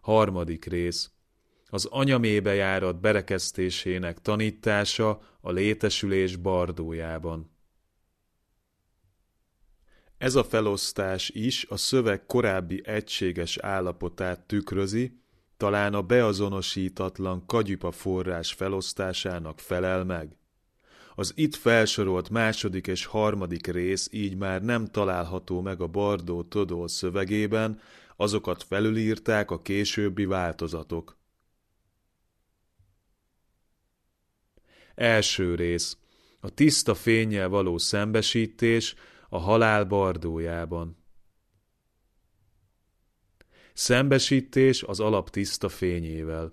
Harmadik 0.00 0.64
rész. 0.64 1.10
Az 1.70 1.84
anyamébe 1.84 2.54
járat 2.54 3.00
berekeztésének 3.00 4.18
tanítása 4.18 5.20
a 5.40 5.50
létesülés 5.50 6.36
bardójában. 6.36 7.50
Ez 10.18 10.34
a 10.34 10.44
felosztás 10.44 11.28
is 11.28 11.66
a 11.68 11.76
szöveg 11.76 12.26
korábbi 12.26 12.82
egységes 12.84 13.58
állapotát 13.58 14.40
tükrözi, 14.40 15.20
talán 15.56 15.94
a 15.94 16.02
beazonosítatlan 16.02 17.46
kagyupa 17.46 17.90
forrás 17.90 18.52
felosztásának 18.52 19.60
felel 19.60 20.04
meg. 20.04 20.36
Az 21.14 21.32
itt 21.36 21.54
felsorolt 21.54 22.30
második 22.30 22.86
és 22.86 23.04
harmadik 23.04 23.66
rész 23.66 24.08
így 24.12 24.36
már 24.36 24.62
nem 24.62 24.86
található 24.86 25.60
meg 25.60 25.80
a 25.80 25.86
Bardó 25.86 26.42
Todol 26.42 26.88
szövegében, 26.88 27.80
azokat 28.16 28.62
felülírták 28.62 29.50
a 29.50 29.62
későbbi 29.62 30.24
változatok. 30.24 31.17
Első 34.98 35.54
rész. 35.54 35.96
A 36.40 36.50
tiszta 36.50 36.94
fényjel 36.94 37.48
való 37.48 37.78
szembesítés 37.78 38.94
a 39.28 39.38
halál 39.38 39.84
bardójában. 39.84 40.96
Szembesítés 43.72 44.82
az 44.82 45.00
alap 45.00 45.30
tiszta 45.30 45.68
fényével. 45.68 46.52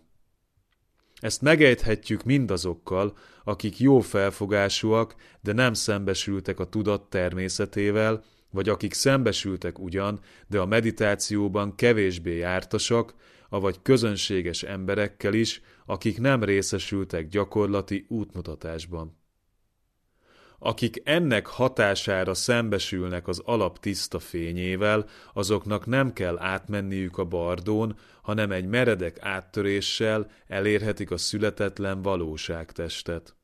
Ezt 1.19 1.41
megejthetjük 1.41 2.23
mindazokkal, 2.23 3.17
akik 3.43 3.79
jó 3.79 3.99
felfogásúak, 3.99 5.15
de 5.41 5.53
nem 5.53 5.73
szembesültek 5.73 6.59
a 6.59 6.69
tudat 6.69 7.09
természetével, 7.09 8.23
vagy 8.49 8.69
akik 8.69 8.93
szembesültek 8.93 9.79
ugyan, 9.79 10.19
de 10.47 10.59
a 10.59 10.65
meditációban 10.65 11.75
kevésbé 11.75 12.37
jártasak, 12.37 13.13
avagy 13.49 13.81
közönséges 13.81 14.63
emberekkel 14.63 15.33
is, 15.33 15.61
akik 15.85 16.19
nem 16.19 16.43
részesültek 16.43 17.27
gyakorlati 17.27 18.05
útmutatásban 18.09 19.23
akik 20.59 21.01
ennek 21.03 21.47
hatására 21.47 22.33
szembesülnek 22.33 23.27
az 23.27 23.41
alap 23.45 23.79
tiszta 23.79 24.19
fényével, 24.19 25.05
azoknak 25.33 25.85
nem 25.85 26.13
kell 26.13 26.39
átmenniük 26.39 27.17
a 27.17 27.25
bardón, 27.25 27.97
hanem 28.21 28.51
egy 28.51 28.65
meredek 28.65 29.17
áttöréssel 29.21 30.31
elérhetik 30.47 31.11
a 31.11 31.17
születetlen 31.17 32.01
valóságtestet. 32.01 33.35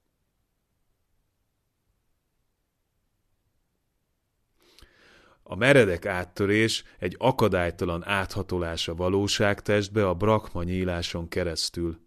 A 5.52 5.56
meredek 5.56 6.06
áttörés 6.06 6.84
egy 7.00 7.16
akadálytalan 7.20 8.06
áthatolás 8.06 8.88
a 8.88 8.96
valóságtestbe 8.96 10.08
a 10.08 10.14
brakma 10.14 10.64
nyíláson 10.64 11.28
keresztül. 11.28 12.00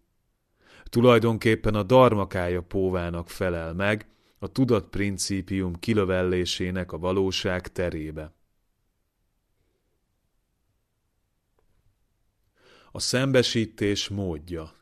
Tulajdonképpen 0.84 1.74
a 1.74 1.82
darmakája 1.82 2.62
póvának 2.62 3.30
felel 3.30 3.72
meg, 3.72 4.06
a 4.38 4.52
tudatprincípium 4.52 5.74
kilövellésének 5.74 6.92
a 6.92 6.98
valóság 6.98 7.72
terébe. 7.72 8.32
A 12.92 13.00
szembesítés 13.00 14.08
módja 14.08 14.72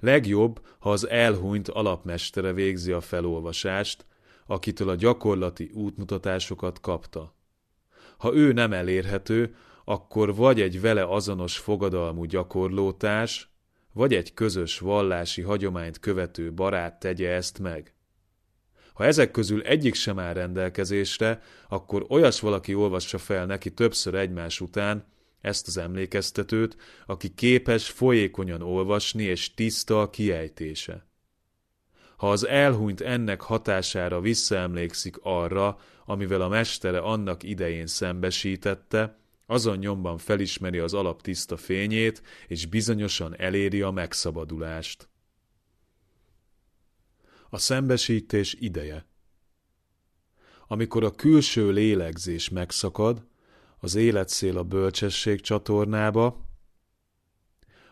Legjobb, 0.00 0.66
ha 0.78 0.90
az 0.90 1.08
elhunyt 1.08 1.68
alapmestere 1.68 2.52
végzi 2.52 2.92
a 2.92 3.00
felolvasást, 3.00 4.06
akitől 4.46 4.88
a 4.88 4.94
gyakorlati 4.94 5.70
útmutatásokat 5.74 6.80
kapta. 6.80 7.34
Ha 8.18 8.34
ő 8.34 8.52
nem 8.52 8.72
elérhető, 8.72 9.54
akkor 9.84 10.34
vagy 10.34 10.60
egy 10.60 10.80
vele 10.80 11.04
azonos 11.04 11.58
fogadalmú 11.58 12.24
gyakorlótárs, 12.24 13.50
vagy 13.92 14.14
egy 14.14 14.34
közös 14.34 14.78
vallási 14.78 15.42
hagyományt 15.42 16.00
követő 16.00 16.52
barát 16.52 16.98
tegye 16.98 17.30
ezt 17.30 17.58
meg. 17.58 17.94
Ha 18.92 19.04
ezek 19.04 19.30
közül 19.30 19.62
egyik 19.62 19.94
sem 19.94 20.18
áll 20.18 20.32
rendelkezésre, 20.32 21.42
akkor 21.68 22.06
olyas 22.08 22.40
valaki 22.40 22.74
olvassa 22.74 23.18
fel 23.18 23.46
neki 23.46 23.72
többször 23.74 24.14
egymás 24.14 24.60
után 24.60 25.06
ezt 25.40 25.66
az 25.66 25.76
emlékeztetőt, 25.76 26.76
aki 27.06 27.34
képes 27.34 27.90
folyékonyan 27.90 28.62
olvasni 28.62 29.22
és 29.22 29.54
tiszta 29.54 30.00
a 30.00 30.10
kiejtése. 30.10 31.05
Ha 32.16 32.30
az 32.30 32.46
elhunyt 32.46 33.00
ennek 33.00 33.40
hatására 33.40 34.20
visszaemlékszik 34.20 35.16
arra, 35.22 35.78
amivel 36.04 36.40
a 36.40 36.48
mestere 36.48 36.98
annak 36.98 37.42
idején 37.42 37.86
szembesítette, 37.86 39.18
azon 39.46 39.78
nyomban 39.78 40.18
felismeri 40.18 40.78
az 40.78 40.94
alap 40.94 41.22
tiszta 41.22 41.56
fényét, 41.56 42.22
és 42.48 42.66
bizonyosan 42.66 43.36
eléri 43.36 43.82
a 43.82 43.90
megszabadulást. 43.90 45.08
A 47.50 47.58
szembesítés 47.58 48.54
ideje 48.54 49.06
Amikor 50.66 51.04
a 51.04 51.10
külső 51.10 51.70
lélegzés 51.70 52.48
megszakad, 52.48 53.26
az 53.78 53.94
életszél 53.94 54.58
a 54.58 54.62
bölcsesség 54.62 55.40
csatornába, 55.40 56.45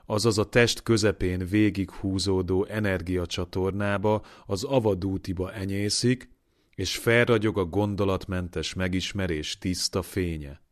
azaz 0.07 0.38
a 0.38 0.49
test 0.49 0.83
közepén 0.83 1.47
végig 1.47 1.90
húzódó 1.90 2.64
energiacsatornába, 2.64 4.25
az 4.47 4.64
avadútiba 4.64 5.53
enyészik, 5.53 6.29
és 6.75 6.97
felragyog 6.97 7.59
a 7.59 7.64
gondolatmentes 7.64 8.75
megismerés 8.75 9.59
tiszta 9.59 10.03
fénye. 10.03 10.62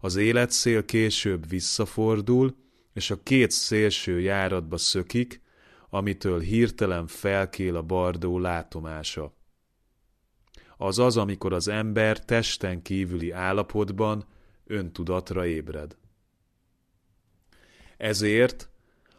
Az 0.00 0.16
életszél 0.16 0.84
később 0.84 1.48
visszafordul, 1.48 2.56
és 2.92 3.10
a 3.10 3.22
két 3.22 3.50
szélső 3.50 4.20
járatba 4.20 4.76
szökik, 4.76 5.42
amitől 5.90 6.40
hirtelen 6.40 7.06
felkél 7.06 7.76
a 7.76 7.82
bardó 7.82 8.38
látomása. 8.38 9.36
Az 10.76 10.98
az, 10.98 11.16
amikor 11.16 11.52
az 11.52 11.68
ember 11.68 12.24
testen 12.24 12.82
kívüli 12.82 13.30
állapotban 13.30 14.24
öntudatra 14.64 15.46
ébred. 15.46 15.96
Ezért 17.96 18.68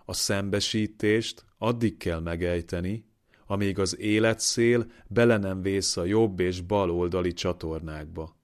a 0.06 0.14
szembesítést 0.14 1.46
addig 1.58 1.98
kell 1.98 2.20
megejteni, 2.20 3.06
amíg 3.48 3.80
az 3.80 4.00
életszél 4.00 4.92
bele 5.08 5.38
nem 5.38 5.62
vész 5.62 5.98
a 5.98 6.06
jobb 6.06 6.40
és 6.40 6.62
bal 6.62 6.92
oldali 6.92 7.34
csatornákba. 7.34 8.36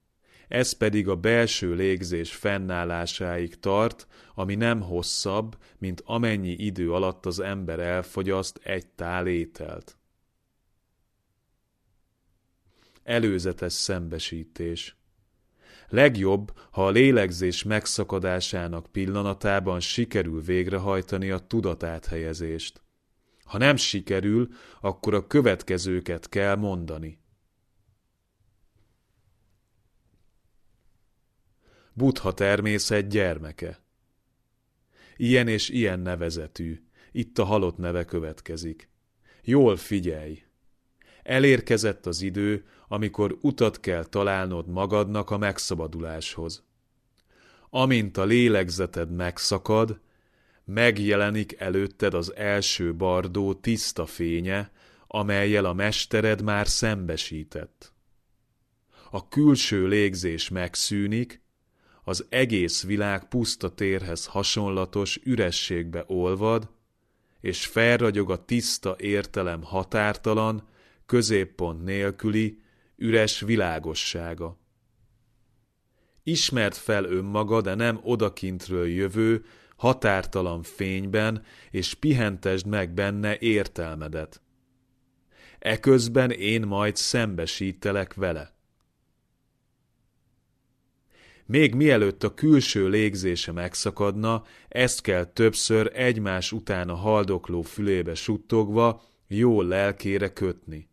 Ez 0.48 0.72
pedig 0.72 1.08
a 1.08 1.16
belső 1.16 1.74
légzés 1.74 2.34
fennállásáig 2.34 3.58
tart, 3.58 4.06
ami 4.34 4.54
nem 4.54 4.80
hosszabb, 4.80 5.56
mint 5.78 6.02
amennyi 6.04 6.52
idő 6.52 6.92
alatt 6.92 7.26
az 7.26 7.40
ember 7.40 7.80
elfogyaszt 7.80 8.60
egy 8.62 8.86
tál 8.86 9.26
ételt. 9.26 9.96
Előzetes 13.02 13.72
szembesítés 13.72 14.96
Legjobb, 15.92 16.52
ha 16.70 16.86
a 16.86 16.90
lélegzés 16.90 17.62
megszakadásának 17.62 18.86
pillanatában 18.86 19.80
sikerül 19.80 20.42
végrehajtani 20.42 21.30
a 21.30 21.38
tudatáthelyezést. 21.38 22.82
Ha 23.44 23.58
nem 23.58 23.76
sikerül, 23.76 24.48
akkor 24.80 25.14
a 25.14 25.26
következőket 25.26 26.28
kell 26.28 26.56
mondani. 26.56 27.18
Buddha 31.92 32.34
természet 32.34 33.08
gyermeke. 33.08 33.82
Ilyen 35.16 35.48
és 35.48 35.68
ilyen 35.68 36.00
nevezetű, 36.00 36.82
itt 37.12 37.38
a 37.38 37.44
halott 37.44 37.76
neve 37.76 38.04
következik. 38.04 38.88
Jól 39.42 39.76
figyelj! 39.76 40.42
Elérkezett 41.22 42.06
az 42.06 42.22
idő, 42.22 42.64
amikor 42.88 43.38
utat 43.40 43.80
kell 43.80 44.04
találnod 44.04 44.68
magadnak 44.68 45.30
a 45.30 45.38
megszabaduláshoz. 45.38 46.64
Amint 47.70 48.16
a 48.16 48.24
lélegzeted 48.24 49.10
megszakad, 49.10 50.00
megjelenik 50.64 51.60
előtted 51.60 52.14
az 52.14 52.34
első 52.36 52.94
bardó 52.94 53.54
tiszta 53.54 54.06
fénye, 54.06 54.72
amelyel 55.06 55.64
a 55.64 55.72
mestered 55.72 56.42
már 56.42 56.68
szembesített. 56.68 57.92
A 59.10 59.28
külső 59.28 59.86
légzés 59.86 60.48
megszűnik, 60.48 61.42
az 62.04 62.26
egész 62.28 62.82
világ 62.84 63.28
puszta 63.28 63.74
térhez 63.74 64.26
hasonlatos 64.26 65.20
ürességbe 65.24 66.04
olvad, 66.06 66.70
és 67.40 67.66
felragyog 67.66 68.30
a 68.30 68.44
tiszta 68.44 68.96
értelem 68.98 69.62
határtalan, 69.62 70.68
középpont 71.06 71.84
nélküli, 71.84 72.62
üres 72.96 73.40
világossága. 73.40 74.60
Ismert 76.22 76.76
fel 76.76 77.04
önmaga, 77.04 77.60
de 77.60 77.74
nem 77.74 78.00
odakintről 78.02 78.88
jövő, 78.88 79.44
határtalan 79.76 80.62
fényben, 80.62 81.44
és 81.70 81.94
pihentesd 81.94 82.66
meg 82.66 82.94
benne 82.94 83.38
értelmedet. 83.38 84.40
Eközben 85.58 86.30
én 86.30 86.62
majd 86.62 86.96
szembesítelek 86.96 88.14
vele. 88.14 88.54
Még 91.46 91.74
mielőtt 91.74 92.22
a 92.22 92.34
külső 92.34 92.88
légzése 92.88 93.52
megszakadna, 93.52 94.44
ezt 94.68 95.00
kell 95.00 95.24
többször 95.24 95.90
egymás 95.94 96.52
után 96.52 96.88
a 96.88 96.94
haldokló 96.94 97.62
fülébe 97.62 98.14
suttogva, 98.14 99.02
jó 99.26 99.62
lelkére 99.62 100.32
kötni. 100.32 100.91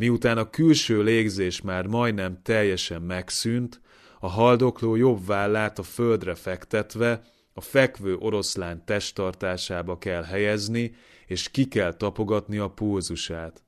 Miután 0.00 0.38
a 0.38 0.50
külső 0.50 1.02
légzés 1.02 1.60
már 1.60 1.86
majdnem 1.86 2.42
teljesen 2.42 3.02
megszűnt, 3.02 3.80
a 4.20 4.28
haldokló 4.28 4.96
jobb 4.96 5.26
vállát 5.26 5.78
a 5.78 5.82
földre 5.82 6.34
fektetve, 6.34 7.22
a 7.52 7.60
fekvő 7.60 8.16
oroszlán 8.16 8.84
testtartásába 8.84 9.98
kell 9.98 10.22
helyezni, 10.22 10.94
és 11.26 11.50
ki 11.50 11.68
kell 11.68 11.94
tapogatni 11.94 12.58
a 12.58 12.70
pulzusát. 12.70 13.64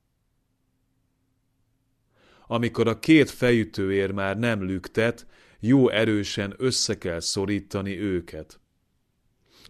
Amikor 2.47 2.89
a 2.89 2.99
két 2.99 3.31
fejütőér 3.31 4.11
már 4.11 4.39
nem 4.39 4.63
lüktet, 4.63 5.27
jó 5.61 5.89
erősen 5.89 6.55
össze 6.57 6.99
kell 6.99 7.21
szorítani 7.21 7.99
őket. 7.99 8.61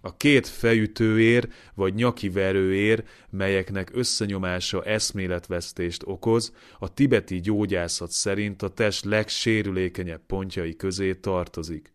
A 0.05 0.17
két 0.17 0.47
fejütőér 0.47 1.49
vagy 1.75 1.95
nyakiverőér, 1.95 3.05
melyeknek 3.31 3.91
összenyomása 3.93 4.85
eszméletvesztést 4.85 6.03
okoz, 6.07 6.55
a 6.79 6.95
tibeti 6.95 7.41
gyógyászat 7.41 8.11
szerint 8.11 8.63
a 8.63 8.69
test 8.69 9.05
legsérülékenyebb 9.05 10.21
pontjai 10.27 10.77
közé 10.77 11.15
tartozik. 11.15 11.93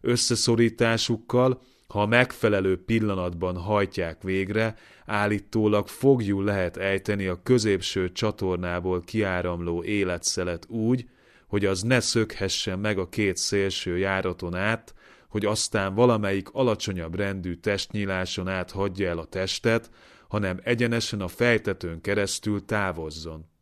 Összeszorításukkal, 0.00 1.62
ha 1.88 2.02
a 2.02 2.06
megfelelő 2.06 2.84
pillanatban 2.84 3.56
hajtják 3.56 4.22
végre, 4.22 4.76
állítólag 5.06 5.88
fogjul 5.88 6.44
lehet 6.44 6.76
ejteni 6.76 7.26
a 7.26 7.42
középső 7.42 8.12
csatornából 8.12 9.00
kiáramló 9.00 9.82
életszelet 9.82 10.66
úgy, 10.68 11.08
hogy 11.46 11.64
az 11.64 11.82
ne 11.82 12.00
szökhessen 12.00 12.78
meg 12.78 12.98
a 12.98 13.08
két 13.08 13.36
szélső 13.36 13.98
járaton 13.98 14.54
át, 14.54 14.94
hogy 15.28 15.44
aztán 15.44 15.94
valamelyik 15.94 16.48
alacsonyabb 16.52 17.14
rendű 17.14 17.54
testnyíláson 17.54 18.48
át 18.48 18.70
hagyja 18.70 19.08
el 19.08 19.18
a 19.18 19.24
testet, 19.24 19.90
hanem 20.28 20.60
egyenesen 20.62 21.20
a 21.20 21.28
fejtetőn 21.28 22.00
keresztül 22.00 22.64
távozzon. 22.64 23.54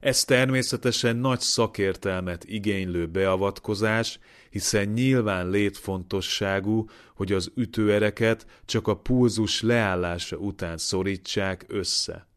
Ez 0.00 0.24
természetesen 0.24 1.16
nagy 1.16 1.40
szakértelmet 1.40 2.44
igénylő 2.44 3.06
beavatkozás, 3.06 4.18
hiszen 4.50 4.88
nyilván 4.88 5.50
létfontosságú, 5.50 6.88
hogy 7.14 7.32
az 7.32 7.52
ütőereket 7.54 8.46
csak 8.64 8.88
a 8.88 8.96
pulzus 8.96 9.62
leállása 9.62 10.36
után 10.36 10.76
szorítsák 10.76 11.64
össze. 11.68 12.27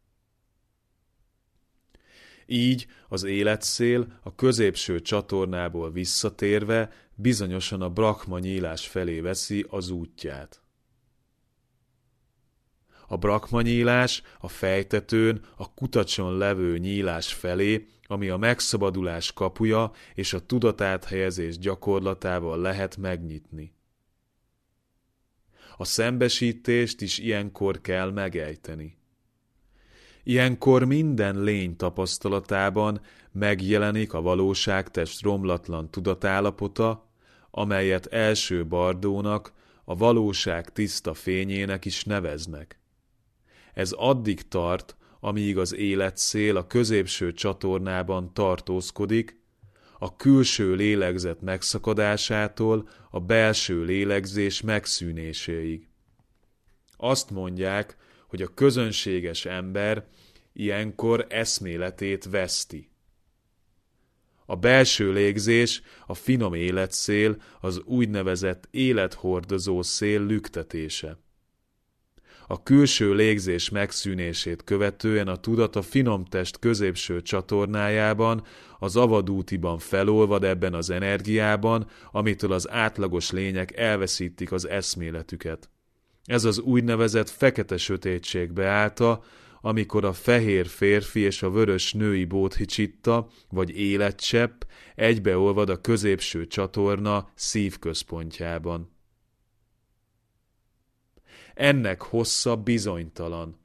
Így 2.46 2.86
az 3.08 3.22
életszél 3.22 4.06
a 4.22 4.34
középső 4.34 5.00
csatornából 5.00 5.92
visszatérve 5.92 6.90
bizonyosan 7.14 7.82
a 7.82 7.90
brakma 7.90 8.38
nyílás 8.38 8.86
felé 8.86 9.20
veszi 9.20 9.66
az 9.68 9.90
útját. 9.90 10.62
A 13.08 13.16
brakma 13.16 13.62
nyílás 13.62 14.22
a 14.40 14.48
fejtetőn, 14.48 15.44
a 15.56 15.74
kutacson 15.74 16.36
levő 16.36 16.78
nyílás 16.78 17.32
felé, 17.32 17.86
ami 18.06 18.28
a 18.28 18.36
megszabadulás 18.36 19.32
kapuja 19.32 19.90
és 20.14 20.32
a 20.32 20.46
tudatáthelyezés 20.46 21.58
gyakorlatával 21.58 22.60
lehet 22.60 22.96
megnyitni. 22.96 23.74
A 25.76 25.84
szembesítést 25.84 27.00
is 27.00 27.18
ilyenkor 27.18 27.80
kell 27.80 28.10
megejteni. 28.10 29.01
Ilyenkor 30.24 30.84
minden 30.84 31.42
lény 31.42 31.76
tapasztalatában 31.76 33.00
megjelenik 33.32 34.12
a 34.12 34.20
valóságtest 34.20 35.22
romlatlan 35.22 35.90
tudatállapota, 35.90 37.10
amelyet 37.50 38.06
első 38.06 38.66
bardónak, 38.66 39.52
a 39.84 39.96
valóság 39.96 40.72
tiszta 40.72 41.14
fényének 41.14 41.84
is 41.84 42.04
neveznek. 42.04 42.80
Ez 43.74 43.92
addig 43.92 44.48
tart, 44.48 44.96
amíg 45.20 45.58
az 45.58 45.74
életszél 45.74 46.56
a 46.56 46.66
középső 46.66 47.32
csatornában 47.32 48.32
tartózkodik, 48.34 49.40
a 49.98 50.16
külső 50.16 50.74
lélegzet 50.74 51.40
megszakadásától 51.40 52.88
a 53.10 53.20
belső 53.20 53.84
lélegzés 53.84 54.60
megszűnéséig. 54.60 55.88
Azt 56.96 57.30
mondják, 57.30 57.96
hogy 58.32 58.42
a 58.42 58.54
közönséges 58.54 59.44
ember 59.44 60.04
ilyenkor 60.52 61.26
eszméletét 61.28 62.24
veszti. 62.24 62.90
A 64.46 64.56
belső 64.56 65.12
légzés, 65.12 65.82
a 66.06 66.14
finom 66.14 66.54
életszél, 66.54 67.36
az 67.60 67.80
úgynevezett 67.84 68.68
élethordozó 68.70 69.82
szél 69.82 70.26
lüktetése. 70.26 71.18
A 72.46 72.62
külső 72.62 73.14
légzés 73.14 73.68
megszűnését 73.68 74.64
követően 74.64 75.28
a 75.28 75.36
tudat 75.36 75.76
a 75.76 75.82
finom 75.82 76.24
test 76.24 76.58
középső 76.58 77.22
csatornájában, 77.22 78.44
az 78.78 78.96
avadútiban 78.96 79.78
felolvad 79.78 80.44
ebben 80.44 80.74
az 80.74 80.90
energiában, 80.90 81.88
amitől 82.12 82.52
az 82.52 82.70
átlagos 82.70 83.30
lények 83.30 83.76
elveszítik 83.76 84.52
az 84.52 84.68
eszméletüket. 84.68 85.71
Ez 86.24 86.44
az 86.44 86.58
úgynevezett 86.58 87.28
fekete 87.28 87.76
sötétség 87.76 88.52
beállta, 88.52 89.24
amikor 89.60 90.04
a 90.04 90.12
fehér 90.12 90.66
férfi 90.66 91.20
és 91.20 91.42
a 91.42 91.50
vörös 91.50 91.92
női 91.92 92.24
bóthicsitta, 92.24 93.28
vagy 93.48 93.70
életcsepp 93.70 94.62
egybeolvad 94.94 95.68
a 95.68 95.80
középső 95.80 96.46
csatorna 96.46 97.30
szívközpontjában. 97.34 98.90
Ennek 101.54 102.02
hossza 102.02 102.56
bizonytalan. 102.56 103.60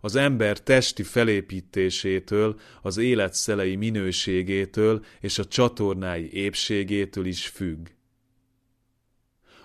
Az 0.00 0.16
ember 0.16 0.60
testi 0.60 1.02
felépítésétől, 1.02 2.60
az 2.82 2.96
életszelei 2.96 3.76
minőségétől 3.76 5.04
és 5.20 5.38
a 5.38 5.44
csatornái 5.44 6.32
épségétől 6.32 7.26
is 7.26 7.46
függ. 7.46 7.88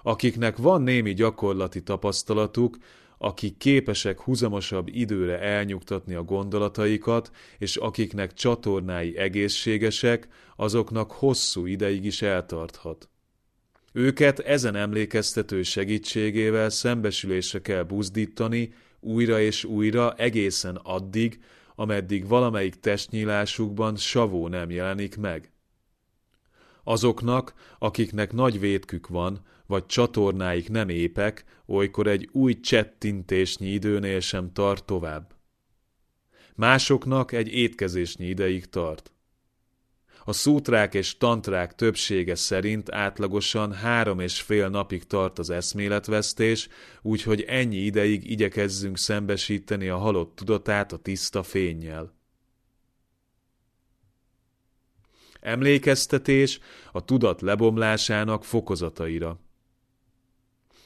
Akiknek 0.03 0.57
van 0.57 0.81
némi 0.81 1.13
gyakorlati 1.13 1.83
tapasztalatuk, 1.83 2.77
akik 3.17 3.57
képesek 3.57 4.19
huzamosabb 4.19 4.87
időre 4.87 5.39
elnyugtatni 5.39 6.13
a 6.13 6.23
gondolataikat, 6.23 7.31
és 7.57 7.75
akiknek 7.75 8.33
csatornái 8.33 9.17
egészségesek, 9.17 10.27
azoknak 10.55 11.11
hosszú 11.11 11.65
ideig 11.65 12.05
is 12.05 12.21
eltarthat. 12.21 13.09
Őket 13.93 14.39
ezen 14.39 14.75
emlékeztető 14.75 15.63
segítségével 15.63 16.69
szembesülésre 16.69 17.61
kell 17.61 17.83
buzdítani 17.83 18.73
újra 18.99 19.39
és 19.39 19.63
újra 19.63 20.13
egészen 20.13 20.75
addig, 20.75 21.39
ameddig 21.75 22.27
valamelyik 22.27 22.75
testnyílásukban 22.79 23.95
savó 23.95 24.47
nem 24.47 24.69
jelenik 24.69 25.17
meg. 25.17 25.51
Azoknak, 26.83 27.53
akiknek 27.79 28.33
nagy 28.33 28.59
vétkük 28.59 29.07
van, 29.07 29.41
vagy 29.67 29.85
csatornáik 29.85 30.69
nem 30.69 30.89
épek, 30.89 31.43
olykor 31.65 32.07
egy 32.07 32.29
új 32.31 32.59
csettintésnyi 32.59 33.67
időnél 33.67 34.19
sem 34.19 34.53
tart 34.53 34.85
tovább. 34.85 35.33
Másoknak 36.55 37.31
egy 37.31 37.47
étkezésnyi 37.47 38.25
ideig 38.25 38.65
tart. 38.65 39.13
A 40.25 40.33
szútrák 40.33 40.93
és 40.93 41.17
tantrák 41.17 41.75
többsége 41.75 42.35
szerint 42.35 42.91
átlagosan 42.91 43.73
három 43.73 44.19
és 44.19 44.41
fél 44.41 44.69
napig 44.69 45.03
tart 45.03 45.39
az 45.39 45.49
eszméletvesztés, 45.49 46.67
úgyhogy 47.01 47.41
ennyi 47.41 47.77
ideig 47.77 48.29
igyekezzünk 48.29 48.97
szembesíteni 48.97 49.89
a 49.89 49.97
halott 49.97 50.35
tudatát 50.35 50.91
a 50.91 50.97
tiszta 50.97 51.43
fényjel. 51.43 52.13
Emlékeztetés 55.39 56.59
a 56.91 57.05
tudat 57.05 57.41
lebomlásának 57.41 58.43
fokozataira. 58.43 59.39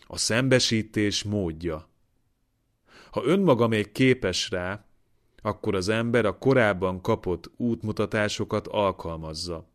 A 0.07 0.17
szembesítés 0.17 1.23
módja. 1.23 1.89
Ha 3.11 3.23
önmaga 3.25 3.67
még 3.67 3.91
képes 3.91 4.49
rá, 4.49 4.85
akkor 5.41 5.75
az 5.75 5.89
ember 5.89 6.25
a 6.25 6.37
korábban 6.37 7.01
kapott 7.01 7.51
útmutatásokat 7.57 8.67
alkalmazza. 8.67 9.69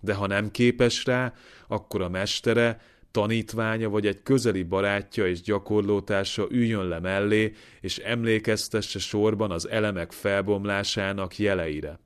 De 0.00 0.14
ha 0.14 0.26
nem 0.26 0.50
képes 0.50 1.04
rá, 1.04 1.34
akkor 1.68 2.02
a 2.02 2.08
mestere, 2.08 2.80
tanítványa 3.10 3.88
vagy 3.88 4.06
egy 4.06 4.22
közeli 4.22 4.62
barátja 4.62 5.26
és 5.26 5.40
gyakorlótársa 5.40 6.46
üljön 6.50 6.88
le 6.88 7.00
mellé, 7.00 7.52
és 7.80 7.98
emlékeztesse 7.98 8.98
sorban 8.98 9.50
az 9.50 9.68
elemek 9.68 10.12
felbomlásának 10.12 11.38
jeleire. 11.38 12.00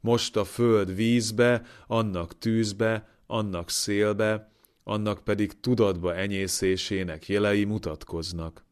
Most 0.00 0.36
a 0.36 0.44
föld 0.44 0.94
vízbe, 0.94 1.62
annak 1.86 2.38
tűzbe, 2.38 3.09
annak 3.30 3.70
szélbe, 3.70 4.52
annak 4.84 5.24
pedig 5.24 5.60
tudatba 5.60 6.14
enyészésének 6.14 7.28
jelei 7.28 7.64
mutatkoznak. 7.64 8.64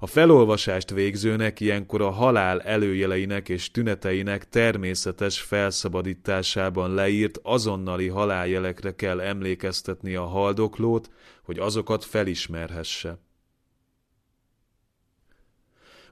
A 0.00 0.06
felolvasást 0.06 0.90
végzőnek 0.90 1.60
ilyenkor 1.60 2.02
a 2.02 2.10
halál 2.10 2.60
előjeleinek 2.60 3.48
és 3.48 3.70
tüneteinek 3.70 4.48
természetes 4.48 5.40
felszabadításában 5.40 6.94
leírt 6.94 7.38
azonnali 7.42 8.08
haláljelekre 8.08 8.94
kell 8.94 9.20
emlékeztetni 9.20 10.14
a 10.14 10.24
haldoklót, 10.24 11.10
hogy 11.42 11.58
azokat 11.58 12.04
felismerhesse. 12.04 13.18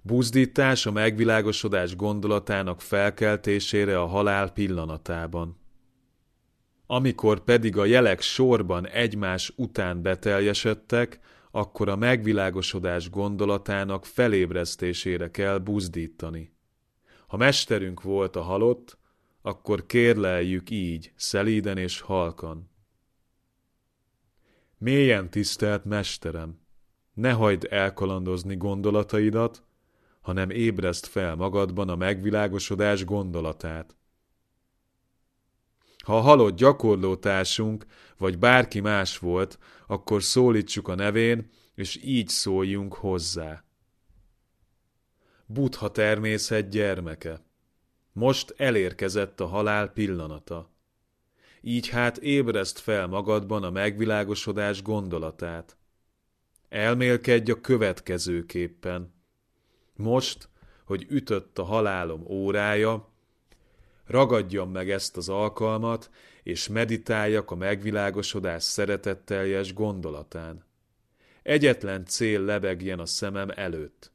Buzdítás 0.06 0.86
a 0.86 0.92
megvilágosodás 0.92 1.96
gondolatának 1.96 2.80
felkeltésére 2.80 4.00
a 4.00 4.06
halál 4.06 4.50
pillanatában. 4.52 5.58
Amikor 6.86 7.44
pedig 7.44 7.76
a 7.76 7.84
jelek 7.84 8.20
sorban 8.20 8.88
egymás 8.88 9.52
után 9.56 10.02
beteljesedtek, 10.02 11.20
akkor 11.50 11.88
a 11.88 11.96
megvilágosodás 11.96 13.10
gondolatának 13.10 14.04
felébresztésére 14.04 15.30
kell 15.30 15.58
buzdítani. 15.58 16.52
Ha 17.26 17.36
mesterünk 17.36 18.02
volt 18.02 18.36
a 18.36 18.42
halott, 18.42 18.98
akkor 19.42 19.86
kérleljük 19.86 20.70
így, 20.70 21.12
szelíden 21.16 21.78
és 21.78 22.00
halkan. 22.00 22.70
Mélyen 24.78 25.30
tisztelt 25.30 25.84
mesterem, 25.84 26.60
ne 27.12 27.32
hagyd 27.32 27.66
elkalandozni 27.70 28.56
gondolataidat, 28.56 29.65
hanem 30.26 30.50
ébreszt 30.50 31.06
fel 31.06 31.34
magadban 31.34 31.88
a 31.88 31.96
megvilágosodás 31.96 33.04
gondolatát. 33.04 33.96
Ha 36.04 36.16
a 36.16 36.20
halott 36.20 36.56
gyakorlótársunk, 36.56 37.86
vagy 38.18 38.38
bárki 38.38 38.80
más 38.80 39.18
volt, 39.18 39.58
akkor 39.86 40.22
szólítsuk 40.22 40.88
a 40.88 40.94
nevén, 40.94 41.50
és 41.74 42.00
így 42.02 42.28
szóljunk 42.28 42.94
hozzá. 42.94 43.64
Buddha 45.46 45.90
természet 45.90 46.68
gyermeke. 46.68 47.44
Most 48.12 48.54
elérkezett 48.56 49.40
a 49.40 49.46
halál 49.46 49.88
pillanata. 49.88 50.74
Így 51.60 51.88
hát 51.88 52.16
ébreszt 52.16 52.78
fel 52.78 53.06
magadban 53.06 53.62
a 53.62 53.70
megvilágosodás 53.70 54.82
gondolatát. 54.82 55.76
Elmélkedj 56.68 57.50
a 57.50 57.60
következőképpen. 57.60 59.15
Most, 59.96 60.48
hogy 60.84 61.06
ütött 61.08 61.58
a 61.58 61.64
halálom 61.64 62.24
órája, 62.28 63.08
ragadjam 64.06 64.70
meg 64.70 64.90
ezt 64.90 65.16
az 65.16 65.28
alkalmat, 65.28 66.10
és 66.42 66.68
meditáljak 66.68 67.50
a 67.50 67.54
megvilágosodás 67.54 68.62
szeretetteljes 68.62 69.74
gondolatán. 69.74 70.64
Egyetlen 71.42 72.04
cél 72.04 72.40
lebegjen 72.40 72.98
a 72.98 73.06
szemem 73.06 73.48
előtt. 73.54 74.10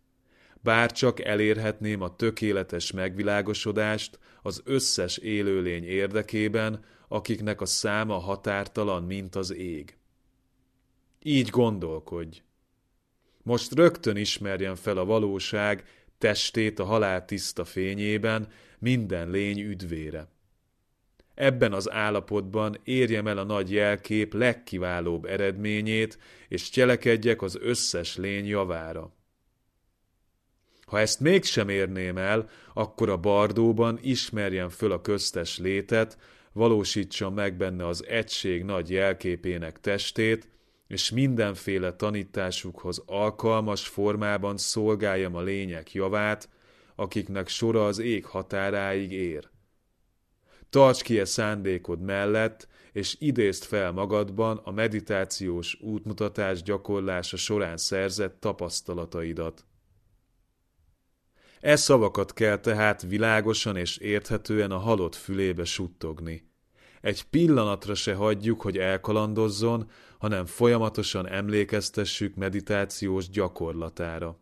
Bár 0.63 0.91
csak 0.91 1.19
elérhetném 1.19 2.01
a 2.01 2.15
tökéletes 2.15 2.91
megvilágosodást 2.91 4.19
az 4.41 4.61
összes 4.65 5.17
élőlény 5.17 5.83
érdekében, 5.83 6.83
akiknek 7.07 7.61
a 7.61 7.65
száma 7.65 8.17
határtalan, 8.17 9.03
mint 9.03 9.35
az 9.35 9.53
ég. 9.53 9.97
Így 11.23 11.49
gondolkodj. 11.49 12.41
Most 13.43 13.73
rögtön 13.73 14.15
ismerjen 14.15 14.75
fel 14.75 14.97
a 14.97 15.05
valóság 15.05 15.83
testét 16.17 16.79
a 16.79 16.85
halál 16.85 17.25
tiszta 17.25 17.65
fényében 17.65 18.47
minden 18.79 19.29
lény 19.29 19.59
üdvére. 19.59 20.27
Ebben 21.33 21.73
az 21.73 21.91
állapotban 21.91 22.77
érjem 22.83 23.27
el 23.27 23.37
a 23.37 23.43
nagy 23.43 23.71
jelkép 23.71 24.33
legkiválóbb 24.33 25.25
eredményét, 25.25 26.17
és 26.47 26.69
cselekedjek 26.69 27.41
az 27.41 27.57
összes 27.61 28.17
lény 28.17 28.45
javára. 28.45 29.15
Ha 30.85 30.99
ezt 30.99 31.19
mégsem 31.19 31.69
érném 31.69 32.17
el, 32.17 32.49
akkor 32.73 33.09
a 33.09 33.17
bardóban 33.17 33.99
ismerjem 34.01 34.69
föl 34.69 34.91
a 34.91 35.01
köztes 35.01 35.57
létet, 35.57 36.17
valósítsam 36.53 37.33
meg 37.33 37.57
benne 37.57 37.87
az 37.87 38.05
egység 38.07 38.63
nagy 38.63 38.89
jelképének 38.89 39.79
testét, 39.79 40.47
és 40.91 41.09
mindenféle 41.09 41.95
tanításukhoz 41.95 43.03
alkalmas 43.05 43.87
formában 43.87 44.57
szolgáljam 44.57 45.35
a 45.35 45.41
lények 45.41 45.93
javát, 45.93 46.49
akiknek 46.95 47.47
sora 47.47 47.85
az 47.85 47.99
ég 47.99 48.25
határáig 48.25 49.11
ér. 49.11 49.49
Tarts 50.69 51.01
ki 51.01 51.19
e 51.19 51.25
szándékod 51.25 52.01
mellett, 52.01 52.67
és 52.91 53.15
idézd 53.19 53.63
fel 53.63 53.91
magadban 53.91 54.57
a 54.57 54.71
meditációs 54.71 55.77
útmutatás 55.81 56.63
gyakorlása 56.63 57.37
során 57.37 57.77
szerzett 57.77 58.39
tapasztalataidat. 58.39 59.65
E 61.59 61.75
szavakat 61.75 62.33
kell 62.33 62.57
tehát 62.57 63.01
világosan 63.01 63.75
és 63.75 63.97
érthetően 63.97 64.71
a 64.71 64.77
halott 64.77 65.15
fülébe 65.15 65.65
suttogni. 65.65 66.50
Egy 67.01 67.23
pillanatra 67.23 67.95
se 67.95 68.15
hagyjuk, 68.15 68.61
hogy 68.61 68.77
elkalandozzon, 68.77 69.89
hanem 70.17 70.45
folyamatosan 70.45 71.27
emlékeztessük 71.27 72.35
meditációs 72.35 73.29
gyakorlatára. 73.29 74.39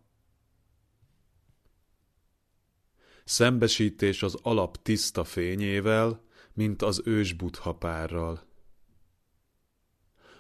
Szembesítés 3.23 4.23
az 4.23 4.37
alap 4.41 4.81
tiszta 4.81 5.23
fényével, 5.23 6.21
mint 6.53 6.81
az 6.81 7.01
ős 7.05 7.35
párral. 7.79 8.47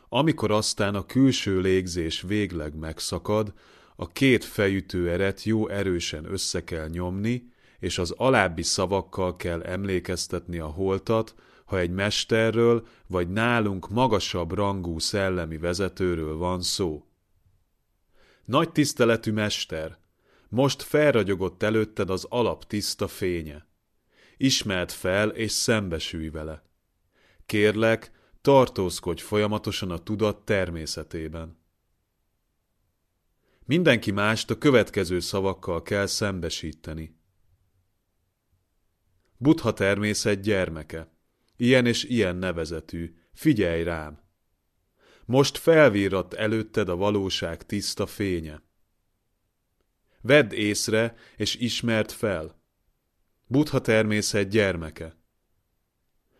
Amikor 0.09 0.51
aztán 0.51 0.95
a 0.95 1.05
külső 1.05 1.59
légzés 1.59 2.21
végleg 2.21 2.75
megszakad, 2.75 3.53
a 3.95 4.07
két 4.07 4.43
fejütő 4.43 5.09
eret 5.09 5.43
jó 5.43 5.67
erősen 5.67 6.25
össze 6.25 6.63
kell 6.63 6.87
nyomni, 6.87 7.51
és 7.79 7.97
az 7.97 8.11
alábbi 8.17 8.63
szavakkal 8.63 9.35
kell 9.35 9.61
emlékeztetni 9.61 10.59
a 10.59 10.67
holtat, 10.67 11.35
ha 11.69 11.79
egy 11.79 11.91
mesterről 11.91 12.87
vagy 13.07 13.29
nálunk 13.29 13.89
magasabb 13.89 14.51
rangú 14.51 14.99
szellemi 14.99 15.57
vezetőről 15.57 16.37
van 16.37 16.61
szó. 16.61 17.05
Nagy 18.45 18.71
tiszteletű 18.71 19.31
mester, 19.31 19.97
most 20.47 20.81
felragyogott 20.81 21.63
előtted 21.63 22.09
az 22.09 22.25
alap 22.29 22.65
tiszta 22.65 23.07
fénye. 23.07 23.67
Ismert 24.37 24.91
fel 24.91 25.29
és 25.29 25.51
szembesülj 25.51 26.29
vele. 26.29 26.63
Kérlek, 27.45 28.11
tartózkodj 28.41 29.21
folyamatosan 29.21 29.91
a 29.91 29.97
tudat 29.97 30.45
természetében. 30.45 31.57
Mindenki 33.65 34.11
mást 34.11 34.49
a 34.49 34.57
következő 34.57 35.19
szavakkal 35.19 35.81
kell 35.81 36.05
szembesíteni. 36.05 37.17
Buddha 39.37 39.73
természet 39.73 40.41
gyermeke 40.41 41.17
ilyen 41.59 41.85
és 41.85 42.03
ilyen 42.03 42.35
nevezetű, 42.35 43.15
figyelj 43.33 43.83
rám! 43.83 44.19
Most 45.25 45.57
felvírat 45.57 46.33
előtted 46.33 46.89
a 46.89 46.95
valóság 46.95 47.65
tiszta 47.65 48.05
fénye. 48.05 48.61
Vedd 50.21 50.53
észre, 50.53 51.15
és 51.37 51.55
ismert 51.55 52.11
fel. 52.11 52.61
Buddha 53.47 53.81
természet 53.81 54.49
gyermeke. 54.49 55.15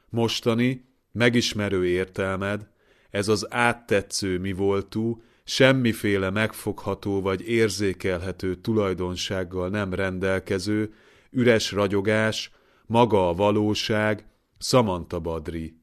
Mostani, 0.10 0.86
megismerő 1.12 1.88
értelmed, 1.88 2.67
ez 3.10 3.27
az 3.27 3.53
áttetsző 3.53 4.39
mi 4.39 4.51
voltú, 4.51 5.21
semmiféle 5.43 6.29
megfogható 6.29 7.21
vagy 7.21 7.49
érzékelhető 7.49 8.55
tulajdonsággal 8.55 9.69
nem 9.69 9.93
rendelkező, 9.93 10.93
üres 11.32 11.71
ragyogás, 11.71 12.51
maga 12.86 13.29
a 13.29 13.34
valóság, 13.34 14.27
Samantha 14.62 15.19
Badri. 15.19 15.82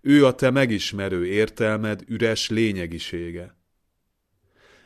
Ő 0.00 0.26
a 0.26 0.34
te 0.34 0.50
megismerő 0.50 1.26
értelmed 1.26 2.02
üres 2.06 2.48
lényegisége. 2.48 3.56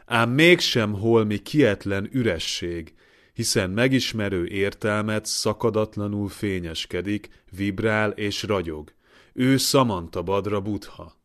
Ám 0.07 0.31
mégsem 0.31 0.93
holmi 0.93 1.39
kietlen 1.39 2.09
üresség, 2.13 2.95
hiszen 3.33 3.71
megismerő 3.71 4.47
értelmet 4.47 5.27
szakadatlanul 5.27 6.29
fényeskedik, 6.29 7.29
vibrál 7.57 8.11
és 8.11 8.43
ragyog. 8.43 8.93
Ő 9.33 9.57
Samantha 9.57 10.23
Badra 10.23 10.61
Buddha. 10.61 11.17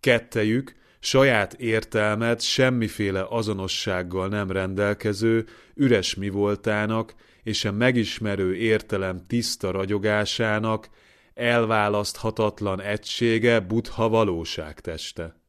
Kettejük, 0.00 0.74
saját 1.00 1.52
értelmet 1.52 2.40
semmiféle 2.40 3.26
azonossággal 3.28 4.28
nem 4.28 4.50
rendelkező, 4.50 5.46
üres 5.74 6.14
mi 6.14 6.28
voltának, 6.28 7.14
és 7.42 7.64
a 7.64 7.72
megismerő 7.72 8.56
értelem 8.56 9.26
tiszta 9.26 9.70
ragyogásának 9.70 10.88
elválaszthatatlan 11.34 12.80
egysége 12.80 13.60
Buddha 13.60 14.08
valóságteste. 14.08 15.40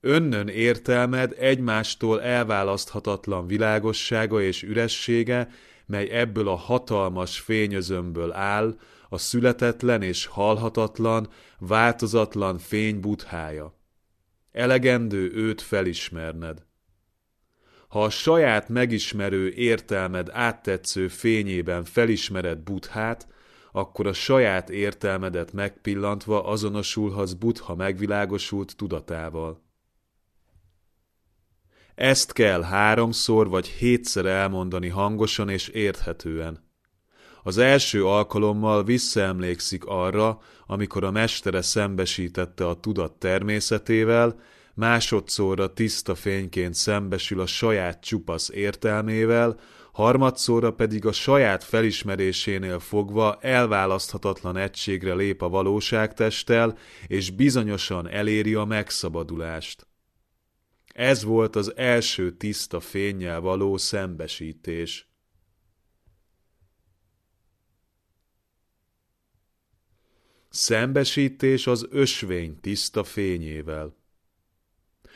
Önnön 0.00 0.48
értelmed 0.48 1.34
egymástól 1.38 2.22
elválaszthatatlan 2.22 3.46
világossága 3.46 4.42
és 4.42 4.62
üressége, 4.62 5.48
mely 5.86 6.08
ebből 6.10 6.48
a 6.48 6.54
hatalmas 6.54 7.40
fényözömből 7.40 8.32
áll, 8.32 8.78
a 9.08 9.18
születetlen 9.18 10.02
és 10.02 10.26
halhatatlan, 10.26 11.28
változatlan 11.58 12.58
fény 12.58 13.00
buthája. 13.00 13.78
Elegendő 14.52 15.32
őt 15.34 15.60
felismerned. 15.60 16.62
Ha 17.92 18.04
a 18.04 18.10
saját 18.10 18.68
megismerő 18.68 19.50
értelmed 19.50 20.28
áttetsző 20.30 21.08
fényében 21.08 21.84
felismered 21.84 22.58
Buddhát, 22.58 23.26
akkor 23.72 24.06
a 24.06 24.12
saját 24.12 24.70
értelmedet 24.70 25.52
megpillantva 25.52 26.44
azonosulhatsz 26.44 27.32
Buddha 27.32 27.74
megvilágosult 27.74 28.76
tudatával. 28.76 29.62
Ezt 31.94 32.32
kell 32.32 32.62
háromszor 32.62 33.48
vagy 33.48 33.66
hétszer 33.66 34.26
elmondani 34.26 34.88
hangosan 34.88 35.48
és 35.48 35.68
érthetően. 35.68 36.70
Az 37.42 37.58
első 37.58 38.06
alkalommal 38.06 38.84
visszaemlékszik 38.84 39.84
arra, 39.84 40.40
amikor 40.66 41.04
a 41.04 41.10
mestere 41.10 41.62
szembesítette 41.62 42.68
a 42.68 42.80
tudat 42.80 43.12
természetével, 43.12 44.40
másodszorra 44.74 45.72
tiszta 45.72 46.14
fényként 46.14 46.74
szembesül 46.74 47.40
a 47.40 47.46
saját 47.46 48.00
csupasz 48.02 48.48
értelmével, 48.48 49.60
harmadszorra 49.92 50.72
pedig 50.72 51.06
a 51.06 51.12
saját 51.12 51.64
felismerésénél 51.64 52.78
fogva 52.78 53.38
elválaszthatatlan 53.40 54.56
egységre 54.56 55.14
lép 55.14 55.42
a 55.42 55.48
valóságtesttel, 55.48 56.78
és 57.06 57.30
bizonyosan 57.30 58.08
eléri 58.08 58.54
a 58.54 58.64
megszabadulást. 58.64 59.86
Ez 60.94 61.24
volt 61.24 61.56
az 61.56 61.76
első 61.76 62.36
tiszta 62.36 62.80
fényjel 62.80 63.40
való 63.40 63.76
szembesítés. 63.76 65.10
Szembesítés 70.48 71.66
az 71.66 71.86
ösvény 71.90 72.60
tiszta 72.60 73.04
fényével. 73.04 74.01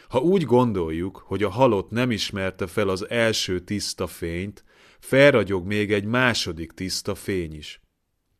Ha 0.09 0.18
úgy 0.18 0.42
gondoljuk, 0.42 1.22
hogy 1.26 1.42
a 1.42 1.50
halott 1.50 1.90
nem 1.90 2.11
ismerte 2.11 2.66
fel 2.66 2.88
az 2.88 3.11
első 3.11 3.61
tiszta 3.61 4.07
fényt, 4.07 4.64
felragyog 4.98 5.66
még 5.66 5.92
egy 5.92 6.04
második 6.04 6.72
tiszta 6.72 7.14
fény 7.14 7.54
is. 7.54 7.80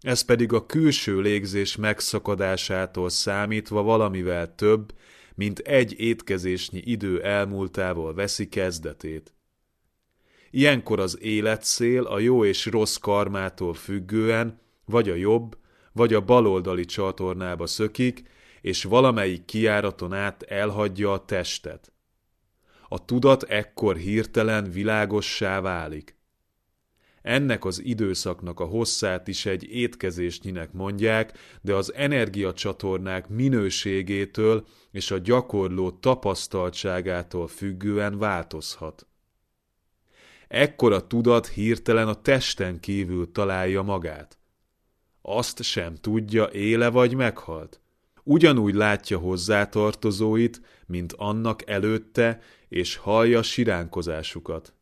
Ez 0.01 0.21
pedig 0.21 0.53
a 0.53 0.67
külső 0.67 1.21
légzés 1.21 1.77
megszakadásától 1.77 3.09
számítva 3.09 3.83
valamivel 3.83 4.55
több, 4.55 4.95
mint 5.35 5.59
egy 5.59 6.01
étkezésnyi 6.01 6.83
idő 6.85 7.23
elmúltával 7.23 8.15
veszi 8.15 8.49
kezdetét. 8.49 9.35
Ilyenkor 10.51 11.01
az 11.01 11.19
életszél 11.21 12.03
a 12.03 12.19
jó 12.19 12.45
és 12.45 12.67
rossz 12.67 12.97
karmától 12.97 13.75
függően 13.75 14.61
vagy 14.85 15.09
a 15.09 15.15
jobb, 15.15 15.59
vagy 15.93 16.15
a 16.15 16.21
baloldali 16.21 16.85
csatornába 16.85 17.67
szökik, 17.67 18.23
és 18.67 18.85
valamelyik 18.85 19.45
kiáraton 19.45 20.13
át 20.13 20.43
elhagyja 20.43 21.13
a 21.13 21.25
testet. 21.25 21.93
A 22.89 23.05
tudat 23.05 23.43
ekkor 23.43 23.97
hirtelen 23.97 24.71
világossá 24.71 25.61
válik. 25.61 26.17
Ennek 27.23 27.65
az 27.65 27.85
időszaknak 27.85 28.61
a 28.61 28.65
hosszát 28.65 29.29
is 29.29 29.47
egy 29.47 29.65
étkezésnyinek 29.65 30.73
mondják, 30.73 31.39
de 31.63 31.75
az 31.75 31.95
energiacsatornák 31.95 33.29
minőségétől 33.29 34.67
és 34.91 35.11
a 35.11 35.19
gyakorló 35.19 35.91
tapasztaltságától 35.91 37.49
függően 37.49 38.19
változhat. 38.19 39.07
Ekkor 40.49 40.93
a 40.93 41.07
tudat 41.07 41.47
hirtelen 41.47 42.09
a 42.09 42.21
testen 42.21 42.81
kívül 42.81 43.33
találja 43.33 43.83
magát. 43.83 44.39
Azt 45.23 45.63
sem 45.63 45.95
tudja, 45.95 46.45
éle 46.45 46.89
vagy 46.89 47.15
meghalt. 47.15 47.81
Ugyanúgy 48.29 48.75
látja 48.75 49.19
hozzátartozóit, 49.19 50.61
mint 50.87 51.13
annak 51.13 51.69
előtte, 51.71 52.41
és 52.69 52.97
hallja 52.97 53.43
siránkozásukat. 53.43 54.75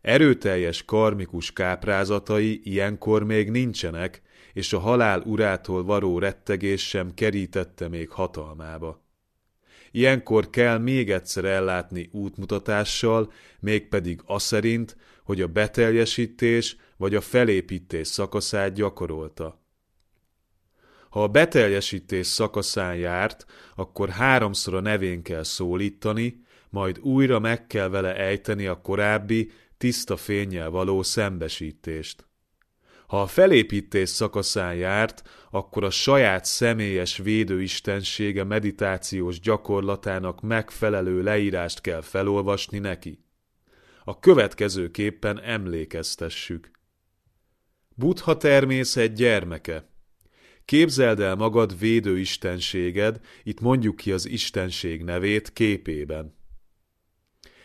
Erőteljes 0.00 0.84
karmikus 0.84 1.52
káprázatai 1.52 2.60
ilyenkor 2.64 3.24
még 3.24 3.50
nincsenek, 3.50 4.22
és 4.52 4.72
a 4.72 4.78
halál 4.78 5.20
urától 5.20 5.84
varó 5.84 6.18
rettegés 6.18 6.88
sem 6.88 7.14
kerítette 7.14 7.88
még 7.88 8.10
hatalmába. 8.10 9.02
Ilyenkor 9.90 10.50
kell 10.50 10.78
még 10.78 11.10
egyszer 11.10 11.44
ellátni 11.44 12.08
útmutatással, 12.12 13.32
mégpedig 13.60 14.20
szerint, 14.38 14.96
hogy 15.24 15.40
a 15.40 15.46
beteljesítés 15.46 16.76
vagy 16.96 17.14
a 17.14 17.20
felépítés 17.20 18.06
szakaszát 18.06 18.72
gyakorolta. 18.72 19.61
Ha 21.12 21.22
a 21.22 21.28
beteljesítés 21.28 22.26
szakaszán 22.26 22.96
járt, 22.96 23.46
akkor 23.74 24.08
háromszor 24.08 24.74
a 24.74 24.80
nevén 24.80 25.22
kell 25.22 25.42
szólítani, 25.42 26.44
majd 26.70 26.98
újra 26.98 27.38
meg 27.38 27.66
kell 27.66 27.88
vele 27.88 28.16
ejteni 28.16 28.66
a 28.66 28.80
korábbi, 28.80 29.50
tiszta 29.76 30.16
fényjel 30.16 30.70
való 30.70 31.02
szembesítést. 31.02 32.26
Ha 33.06 33.20
a 33.20 33.26
felépítés 33.26 34.08
szakaszán 34.08 34.74
járt, 34.74 35.22
akkor 35.50 35.84
a 35.84 35.90
saját 35.90 36.44
személyes 36.44 37.16
védőistensége 37.16 38.44
meditációs 38.44 39.40
gyakorlatának 39.40 40.40
megfelelő 40.40 41.22
leírást 41.22 41.80
kell 41.80 42.00
felolvasni 42.00 42.78
neki. 42.78 43.24
A 44.04 44.18
következőképpen 44.18 45.40
emlékeztessük. 45.40 46.70
Buddha 47.94 48.36
természet 48.36 49.14
gyermeke. 49.14 49.90
Képzeld 50.64 51.20
el 51.20 51.34
magad 51.34 51.78
védőistenséged, 51.78 53.20
itt 53.42 53.60
mondjuk 53.60 53.96
ki 53.96 54.12
az 54.12 54.28
istenség 54.28 55.02
nevét 55.02 55.52
képében. 55.52 56.34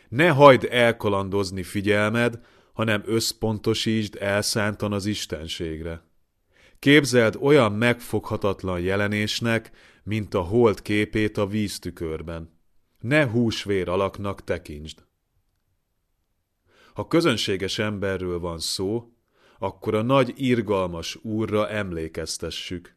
Ne 0.10 0.30
hagyd 0.30 0.68
elkalandozni 0.70 1.64
figyelmed, 1.64 2.40
hanem 2.74 3.04
összpontosítsd 3.06 4.18
elszántan 4.20 4.94
az 4.94 5.06
Istenségre. 5.06 6.06
Képzeld 6.80 7.38
olyan 7.40 7.72
megfoghatatlan 7.72 8.80
jelenésnek, 8.80 9.72
mint 10.04 10.34
a 10.34 10.42
hold 10.42 10.82
képét 10.82 11.38
a 11.38 11.48
víztükörben. 11.48 12.60
Ne 13.00 13.28
húsvér 13.28 13.90
alaknak 13.90 14.44
tekintsd. 14.44 15.06
Ha 16.94 17.08
közönséges 17.08 17.80
emberről 17.80 18.40
van 18.40 18.60
szó, 18.60 19.12
akkor 19.60 19.96
a 19.96 20.02
nagy 20.02 20.34
irgalmas 20.36 21.18
úrra 21.22 21.70
emlékeztessük. 21.70 22.96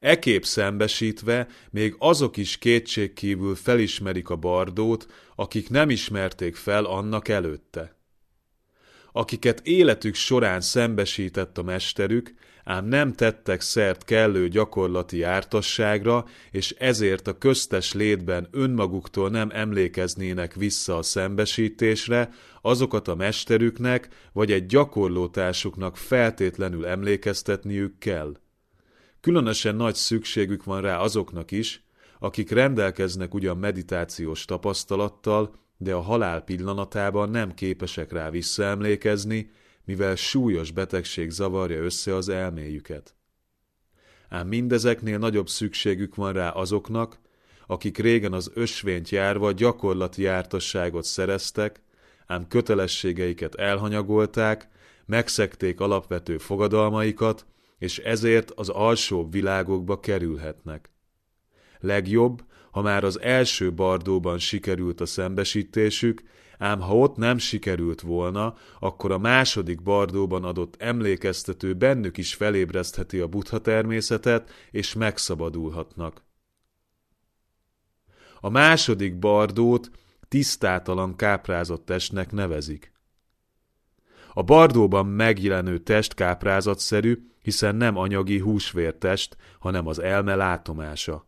Ekép 0.00 0.44
szembesítve 0.44 1.48
még 1.70 1.94
azok 1.98 2.36
is 2.36 2.58
kétségkívül 2.58 3.54
felismerik 3.54 4.28
a 4.28 4.36
bardót, 4.36 5.06
akik 5.34 5.70
nem 5.70 5.90
ismerték 5.90 6.56
fel 6.56 6.84
annak 6.84 7.28
előtte. 7.28 7.96
Akiket 9.12 9.60
életük 9.66 10.14
során 10.14 10.60
szembesített 10.60 11.58
a 11.58 11.62
mesterük, 11.62 12.34
ám 12.68 12.84
nem 12.84 13.12
tettek 13.12 13.60
szert 13.60 14.04
kellő 14.04 14.48
gyakorlati 14.48 15.16
jártasságra, 15.16 16.24
és 16.50 16.70
ezért 16.78 17.26
a 17.26 17.38
köztes 17.38 17.92
létben 17.92 18.48
önmaguktól 18.50 19.30
nem 19.30 19.50
emlékeznének 19.52 20.54
vissza 20.54 20.96
a 20.96 21.02
szembesítésre, 21.02 22.30
azokat 22.62 23.08
a 23.08 23.14
mesterüknek 23.14 24.08
vagy 24.32 24.52
egy 24.52 24.66
gyakorlótársuknak 24.66 25.96
feltétlenül 25.96 26.86
emlékeztetniük 26.86 27.98
kell. 27.98 28.36
Különösen 29.20 29.76
nagy 29.76 29.94
szükségük 29.94 30.64
van 30.64 30.80
rá 30.80 30.98
azoknak 30.98 31.50
is, 31.50 31.84
akik 32.18 32.50
rendelkeznek 32.50 33.34
ugyan 33.34 33.56
meditációs 33.56 34.44
tapasztalattal, 34.44 35.54
de 35.76 35.94
a 35.94 36.00
halál 36.00 36.40
pillanatában 36.40 37.30
nem 37.30 37.54
képesek 37.54 38.12
rá 38.12 38.30
visszaemlékezni, 38.30 39.50
mivel 39.88 40.14
súlyos 40.14 40.70
betegség 40.70 41.30
zavarja 41.30 41.82
össze 41.82 42.14
az 42.14 42.28
elméjüket. 42.28 43.14
Ám 44.28 44.48
mindezeknél 44.48 45.18
nagyobb 45.18 45.48
szükségük 45.48 46.14
van 46.14 46.32
rá 46.32 46.48
azoknak, 46.48 47.18
akik 47.66 47.98
régen 47.98 48.32
az 48.32 48.50
ösvényt 48.54 49.08
járva 49.08 49.52
gyakorlati 49.52 50.22
jártasságot 50.22 51.04
szereztek, 51.04 51.82
ám 52.26 52.48
kötelességeiket 52.48 53.54
elhanyagolták, 53.54 54.68
megszekték 55.06 55.80
alapvető 55.80 56.38
fogadalmaikat, 56.38 57.46
és 57.78 57.98
ezért 57.98 58.50
az 58.50 58.68
alsóbb 58.68 59.32
világokba 59.32 60.00
kerülhetnek. 60.00 60.90
Legjobb, 61.78 62.44
ha 62.70 62.82
már 62.82 63.04
az 63.04 63.20
első 63.20 63.72
bardóban 63.72 64.38
sikerült 64.38 65.00
a 65.00 65.06
szembesítésük, 65.06 66.22
ám 66.58 66.80
ha 66.80 66.96
ott 66.96 67.16
nem 67.16 67.38
sikerült 67.38 68.00
volna, 68.00 68.54
akkor 68.80 69.12
a 69.12 69.18
második 69.18 69.82
bardóban 69.82 70.44
adott 70.44 70.82
emlékeztető 70.82 71.74
bennük 71.74 72.16
is 72.16 72.34
felébresztheti 72.34 73.18
a 73.20 73.26
buddha 73.26 73.58
természetet, 73.58 74.50
és 74.70 74.94
megszabadulhatnak. 74.94 76.22
A 78.40 78.48
második 78.48 79.18
bardót 79.18 79.90
tisztátalan 80.28 81.16
káprázott 81.16 81.84
testnek 81.84 82.32
nevezik. 82.32 82.92
A 84.32 84.42
bardóban 84.42 85.06
megjelenő 85.06 85.78
test 85.78 86.14
káprázatszerű, 86.14 87.28
hiszen 87.42 87.76
nem 87.76 87.96
anyagi 87.96 88.38
húsvértest, 88.38 89.36
hanem 89.58 89.86
az 89.86 89.98
elme 89.98 90.34
látomása. 90.34 91.27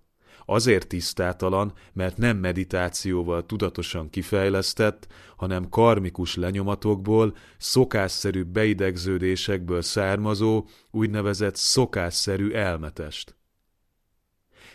Azért 0.52 0.86
tisztátalan, 0.86 1.72
mert 1.92 2.16
nem 2.16 2.36
meditációval 2.36 3.46
tudatosan 3.46 4.10
kifejlesztett, 4.10 5.06
hanem 5.36 5.68
karmikus 5.68 6.36
lenyomatokból, 6.36 7.36
szokásszerű 7.58 8.42
beidegződésekből 8.42 9.82
származó, 9.82 10.66
úgynevezett 10.90 11.56
szokásszerű 11.56 12.50
elmetest. 12.50 13.36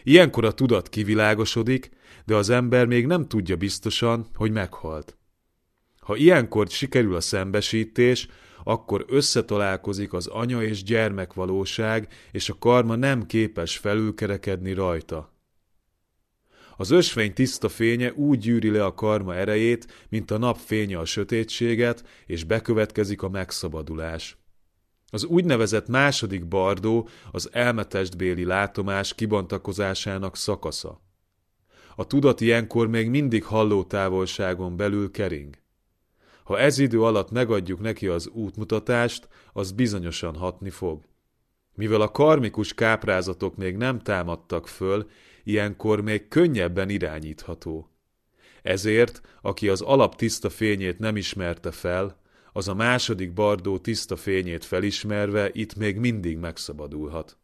Ilyenkor 0.03 0.45
a 0.45 0.51
tudat 0.51 0.89
kivilágosodik, 0.89 1.89
de 2.25 2.35
az 2.35 2.49
ember 2.49 2.85
még 2.85 3.05
nem 3.05 3.27
tudja 3.27 3.55
biztosan, 3.55 4.27
hogy 4.35 4.51
meghalt. 4.51 5.17
Ha 5.99 6.15
ilyenkor 6.15 6.67
sikerül 6.67 7.15
a 7.15 7.21
szembesítés, 7.21 8.27
akkor 8.63 9.05
összetalálkozik 9.07 10.13
az 10.13 10.27
anya 10.27 10.63
és 10.63 10.83
gyermek 10.83 11.33
valóság, 11.33 12.07
és 12.31 12.49
a 12.49 12.57
karma 12.59 12.95
nem 12.95 13.25
képes 13.25 13.77
felülkerekedni 13.77 14.73
rajta. 14.73 15.33
Az 16.77 16.89
ösvény 16.89 17.33
tiszta 17.33 17.69
fénye 17.69 18.13
úgy 18.13 18.39
gyűri 18.39 18.69
le 18.69 18.85
a 18.85 18.93
karma 18.93 19.35
erejét, 19.35 20.05
mint 20.09 20.31
a 20.31 20.37
nap 20.37 20.57
fénye 20.57 20.99
a 20.99 21.05
sötétséget, 21.05 22.03
és 22.25 22.43
bekövetkezik 22.43 23.21
a 23.21 23.29
megszabadulás. 23.29 24.37
Az 25.09 25.23
úgynevezett 25.23 25.87
második 25.87 26.47
bardó 26.47 27.09
az 27.31 27.49
elmetestbéli 27.51 28.43
látomás 28.43 29.15
kibontakozásának 29.15 30.35
szakasza. 30.35 31.01
A 31.95 32.07
tudat 32.07 32.41
ilyenkor 32.41 32.87
még 32.87 33.09
mindig 33.09 33.43
halló 33.43 33.83
távolságon 33.83 34.77
belül 34.77 35.11
kering. 35.11 35.57
Ha 36.43 36.59
ez 36.59 36.77
idő 36.77 37.01
alatt 37.01 37.31
megadjuk 37.31 37.79
neki 37.79 38.07
az 38.07 38.27
útmutatást, 38.27 39.27
az 39.53 39.71
bizonyosan 39.71 40.35
hatni 40.35 40.69
fog. 40.69 41.01
Mivel 41.75 42.01
a 42.01 42.11
karmikus 42.11 42.73
káprázatok 42.73 43.55
még 43.55 43.75
nem 43.75 43.99
támadtak 43.99 44.67
föl, 44.67 45.09
ilyenkor 45.45 46.01
még 46.01 46.27
könnyebben 46.27 46.89
irányítható. 46.89 47.89
Ezért, 48.61 49.21
aki 49.41 49.69
az 49.69 49.81
alap 49.81 50.15
tiszta 50.15 50.49
fényét 50.49 50.99
nem 50.99 51.15
ismerte 51.15 51.71
fel, 51.71 52.21
az 52.53 52.67
a 52.67 52.73
második 52.73 53.33
bardó 53.33 53.77
tiszta 53.77 54.15
fényét 54.15 54.65
felismerve 54.65 55.49
itt 55.51 55.75
még 55.75 55.97
mindig 55.97 56.37
megszabadulhat. 56.37 57.37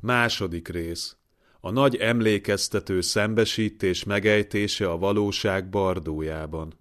Második 0.00 0.68
rész 0.68 1.16
a 1.60 1.70
nagy 1.70 1.96
emlékeztető 1.96 3.00
szembesítés 3.00 4.04
megejtése 4.04 4.90
a 4.90 4.98
valóság 4.98 5.68
bardójában. 5.68 6.74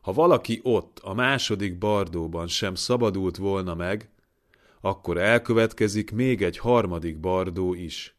Ha 0.00 0.12
valaki 0.12 0.60
ott, 0.62 0.98
a 0.98 1.14
második 1.14 1.78
bardóban 1.78 2.46
sem 2.46 2.74
szabadult 2.74 3.36
volna 3.36 3.74
meg, 3.74 4.10
akkor 4.86 5.18
elkövetkezik 5.18 6.10
még 6.10 6.42
egy 6.42 6.58
harmadik 6.58 7.20
bardó 7.20 7.74
is. 7.74 8.16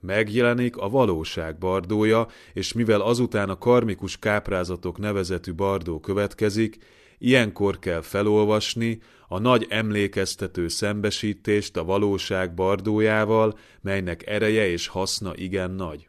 Megjelenik 0.00 0.76
a 0.76 0.88
valóság 0.88 1.58
bardója, 1.58 2.26
és 2.52 2.72
mivel 2.72 3.00
azután 3.00 3.48
a 3.48 3.58
karmikus 3.58 4.18
káprázatok 4.18 4.98
nevezetű 4.98 5.54
bardó 5.54 6.00
következik, 6.00 6.78
ilyenkor 7.18 7.78
kell 7.78 8.00
felolvasni 8.00 9.00
a 9.28 9.38
nagy 9.38 9.66
emlékeztető 9.68 10.68
szembesítést 10.68 11.76
a 11.76 11.84
valóság 11.84 12.54
bardójával, 12.54 13.58
melynek 13.80 14.26
ereje 14.26 14.66
és 14.66 14.86
haszna 14.86 15.36
igen 15.36 15.70
nagy. 15.70 16.08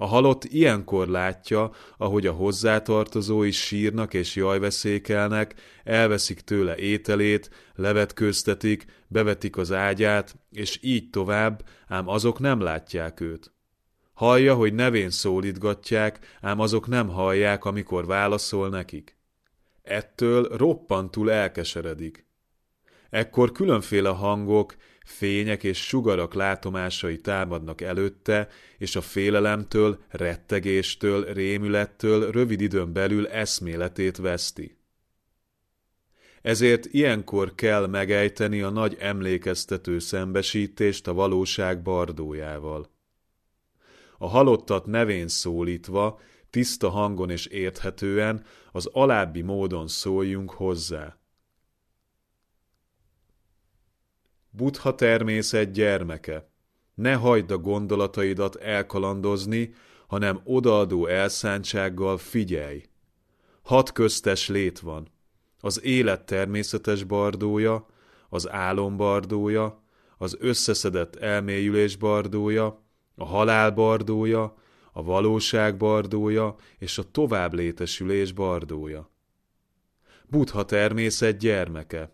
A 0.00 0.06
halott 0.06 0.44
ilyenkor 0.44 1.08
látja, 1.08 1.70
ahogy 1.96 2.26
a 2.26 2.32
hozzátartozói 2.32 3.50
sírnak 3.50 4.14
és 4.14 4.36
jajveszékelnek, 4.36 5.54
elveszik 5.84 6.40
tőle 6.40 6.76
ételét, 6.76 7.50
levetkőztetik, 7.74 8.84
bevetik 9.06 9.56
az 9.56 9.72
ágyát, 9.72 10.36
és 10.50 10.78
így 10.82 11.10
tovább, 11.10 11.64
ám 11.88 12.08
azok 12.08 12.38
nem 12.38 12.60
látják 12.60 13.20
őt. 13.20 13.52
Hallja, 14.12 14.54
hogy 14.54 14.74
nevén 14.74 15.10
szólítgatják, 15.10 16.18
ám 16.40 16.60
azok 16.60 16.86
nem 16.86 17.08
hallják, 17.08 17.64
amikor 17.64 18.06
válaszol 18.06 18.68
nekik. 18.68 19.16
Ettől 19.82 20.56
roppantul 20.56 21.30
elkeseredik. 21.30 22.26
Ekkor 23.10 23.52
különféle 23.52 24.08
hangok, 24.08 24.76
fények 25.10 25.64
és 25.64 25.86
sugarak 25.86 26.34
látomásai 26.34 27.18
támadnak 27.18 27.80
előtte, 27.80 28.48
és 28.78 28.96
a 28.96 29.00
félelemtől, 29.00 29.98
rettegéstől, 30.08 31.32
rémülettől 31.32 32.30
rövid 32.30 32.60
időn 32.60 32.92
belül 32.92 33.26
eszméletét 33.28 34.16
veszti. 34.16 34.78
Ezért 36.42 36.86
ilyenkor 36.86 37.54
kell 37.54 37.86
megejteni 37.86 38.62
a 38.62 38.70
nagy 38.70 38.96
emlékeztető 39.00 39.98
szembesítést 39.98 41.08
a 41.08 41.12
valóság 41.12 41.82
bardójával. 41.82 42.90
A 44.18 44.28
halottat 44.28 44.86
nevén 44.86 45.28
szólítva, 45.28 46.20
tiszta 46.50 46.88
hangon 46.88 47.30
és 47.30 47.46
érthetően, 47.46 48.44
az 48.72 48.86
alábbi 48.86 49.42
módon 49.42 49.88
szóljunk 49.88 50.50
hozzá. 50.50 51.19
Buddha 54.50 54.94
természet 54.94 55.72
gyermeke, 55.72 56.50
ne 56.94 57.14
hagyd 57.14 57.50
a 57.50 57.58
gondolataidat 57.58 58.56
elkalandozni, 58.56 59.74
hanem 60.06 60.40
odaadó 60.44 61.06
elszántsággal 61.06 62.18
figyelj. 62.18 62.82
Hat 63.62 63.92
köztes 63.92 64.48
lét 64.48 64.78
van. 64.78 65.08
Az 65.60 65.82
élet 65.82 66.26
természetes 66.26 67.04
bardója, 67.04 67.86
az 68.28 68.50
álom 68.50 68.96
bardója, 68.96 69.82
az 70.18 70.36
összeszedett 70.40 71.16
elmélyülés 71.16 71.96
bardója, 71.96 72.84
a 73.16 73.24
halál 73.24 73.70
bardója, 73.70 74.54
a 74.92 75.02
valóság 75.02 75.76
bardója 75.76 76.54
és 76.78 76.98
a 76.98 77.10
tovább 77.10 77.54
létesülés 77.54 78.32
bardója. 78.32 79.10
Buddha 80.26 80.64
természet 80.64 81.38
gyermeke 81.38 82.12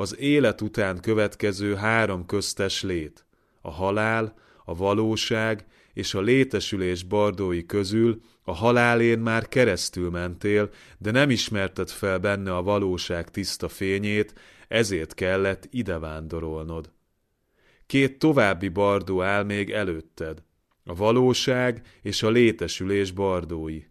az 0.00 0.18
élet 0.18 0.60
után 0.60 1.00
következő 1.00 1.74
három 1.74 2.26
köztes 2.26 2.82
lét, 2.82 3.26
a 3.60 3.70
halál, 3.70 4.34
a 4.64 4.74
valóság 4.74 5.66
és 5.92 6.14
a 6.14 6.20
létesülés 6.20 7.02
bardói 7.02 7.66
közül 7.66 8.20
a 8.42 8.54
halálén 8.54 9.18
már 9.18 9.48
keresztül 9.48 10.10
mentél, 10.10 10.70
de 10.98 11.10
nem 11.10 11.30
ismerted 11.30 11.90
fel 11.90 12.18
benne 12.18 12.56
a 12.56 12.62
valóság 12.62 13.30
tiszta 13.30 13.68
fényét, 13.68 14.34
ezért 14.68 15.14
kellett 15.14 15.68
ide 15.70 15.98
vándorolnod. 15.98 16.92
Két 17.86 18.18
további 18.18 18.68
bardó 18.68 19.22
áll 19.22 19.42
még 19.42 19.70
előtted, 19.70 20.42
a 20.84 20.94
valóság 20.94 21.82
és 22.02 22.22
a 22.22 22.30
létesülés 22.30 23.10
bardói. 23.10 23.82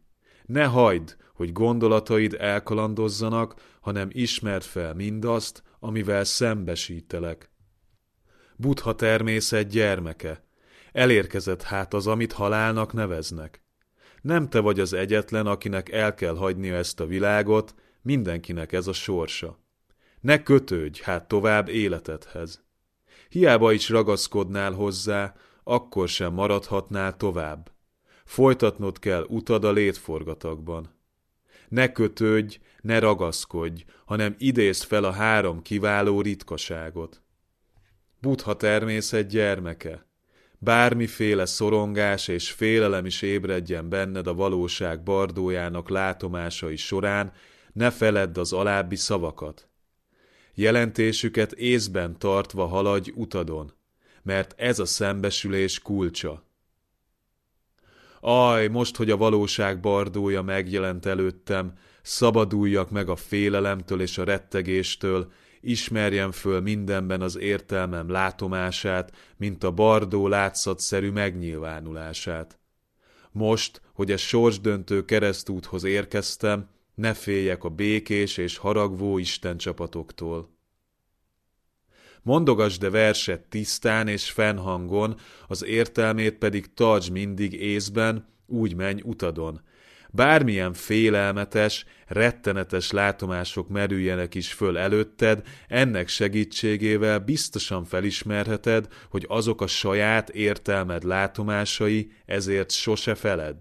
Ne 0.46 0.64
hagyd, 0.64 1.16
hogy 1.34 1.52
gondolataid 1.52 2.36
elkalandozzanak, 2.40 3.56
hanem 3.82 4.08
ismerd 4.12 4.64
fel 4.64 4.94
mindazt, 4.94 5.66
amivel 5.80 6.24
szembesítelek. 6.24 7.52
Buddha 8.56 8.96
természet 8.96 9.68
gyermeke, 9.68 10.44
elérkezett 10.92 11.64
hát 11.64 11.94
az, 11.94 12.08
amit 12.08 12.34
halálnak 12.34 12.94
neveznek. 12.94 13.62
Nem 14.22 14.50
te 14.50 14.60
vagy 14.60 14.80
az 14.80 14.94
egyetlen, 14.94 15.48
akinek 15.48 15.92
el 15.92 16.14
kell 16.14 16.36
hagynia 16.36 16.76
ezt 16.76 17.00
a 17.00 17.06
világot, 17.06 17.76
mindenkinek 18.02 18.72
ez 18.72 18.88
a 18.88 18.94
sorsa. 18.94 19.60
Ne 20.22 20.44
kötődj 20.44 21.02
hát 21.04 21.28
tovább 21.28 21.68
életedhez. 21.68 22.64
Hiába 23.30 23.72
is 23.72 23.90
ragaszkodnál 23.90 24.72
hozzá, 24.72 25.36
akkor 25.64 26.08
sem 26.08 26.34
maradhatnál 26.34 27.18
tovább. 27.18 27.72
Folytatnod 28.26 29.00
kell 29.00 29.26
utad 29.28 29.64
a 29.64 29.72
létforgatagban. 29.72 30.96
Ne 31.70 31.92
kötődj, 31.92 32.58
ne 32.82 33.00
ragaszkodj, 33.00 33.86
hanem 34.06 34.36
idézd 34.38 34.84
fel 34.84 35.04
a 35.04 35.12
három 35.12 35.62
kiváló 35.62 36.22
ritkaságot. 36.22 37.22
Buddha 38.22 38.56
természet 38.56 39.28
gyermeke, 39.28 40.06
bármiféle 40.58 41.46
szorongás 41.46 42.28
és 42.28 42.52
félelem 42.52 43.06
is 43.06 43.22
ébredjen 43.22 43.90
benned 43.90 44.28
a 44.28 44.34
valóság 44.34 45.04
bardójának 45.04 45.90
látomásai 45.90 46.76
során, 46.76 47.34
ne 47.74 47.92
feledd 47.92 48.40
az 48.40 48.54
alábbi 48.54 48.96
szavakat. 48.96 49.70
Jelentésüket 50.54 51.52
észben 51.52 52.20
tartva 52.20 52.66
haladj 52.66 53.12
utadon, 53.16 53.74
mert 54.24 54.54
ez 54.58 54.80
a 54.80 54.86
szembesülés 54.86 55.80
kulcsa. 55.80 56.44
Aj, 58.20 58.68
most, 58.68 58.96
hogy 58.96 59.12
a 59.12 59.18
valóság 59.18 59.80
bardója 59.80 60.42
megjelent 60.42 61.06
előttem, 61.06 61.74
szabaduljak 62.08 62.90
meg 62.90 63.10
a 63.10 63.16
félelemtől 63.16 64.02
és 64.02 64.18
a 64.18 64.24
rettegéstől, 64.24 65.32
ismerjem 65.62 66.32
föl 66.32 66.62
mindenben 66.62 67.22
az 67.22 67.38
értelmem 67.38 68.10
látomását, 68.10 69.12
mint 69.38 69.64
a 69.64 69.72
bardó 69.72 70.28
látszatszerű 70.28 71.12
megnyilvánulását. 71.12 72.60
Most, 73.32 73.82
hogy 73.94 74.12
a 74.12 74.18
sorsdöntő 74.18 75.06
keresztúthoz 75.06 75.84
érkeztem, 75.84 76.70
ne 76.96 77.14
féljek 77.14 77.64
a 77.64 77.70
békés 77.70 78.38
és 78.38 78.58
haragvó 78.58 79.18
Isten 79.18 79.58
csapatoktól. 79.58 80.50
Mondogasd 82.22 82.82
de 82.82 82.90
verset 82.90 83.42
tisztán 83.42 84.08
és 84.08 84.32
fennhangon, 84.32 85.20
az 85.48 85.64
értelmét 85.66 86.38
pedig 86.38 86.74
tartsd 86.74 87.12
mindig 87.12 87.54
észben, 87.54 88.28
úgy 88.46 88.76
menj 88.76 89.02
utadon. 89.04 89.62
Bármilyen 90.18 90.74
félelmetes, 90.74 91.86
rettenetes 92.08 92.92
látomások 92.92 93.68
merüljenek 93.68 94.36
is 94.36 94.54
föl 94.54 94.78
előtted, 94.78 95.48
ennek 95.68 96.08
segítségével 96.08 97.20
biztosan 97.20 97.86
felismerheted, 97.86 98.88
hogy 99.10 99.26
azok 99.28 99.62
a 99.62 99.68
saját 99.68 100.30
értelmed 100.30 101.04
látomásai, 101.04 102.12
ezért 102.26 102.72
sose 102.72 103.16
feledd. 103.16 103.60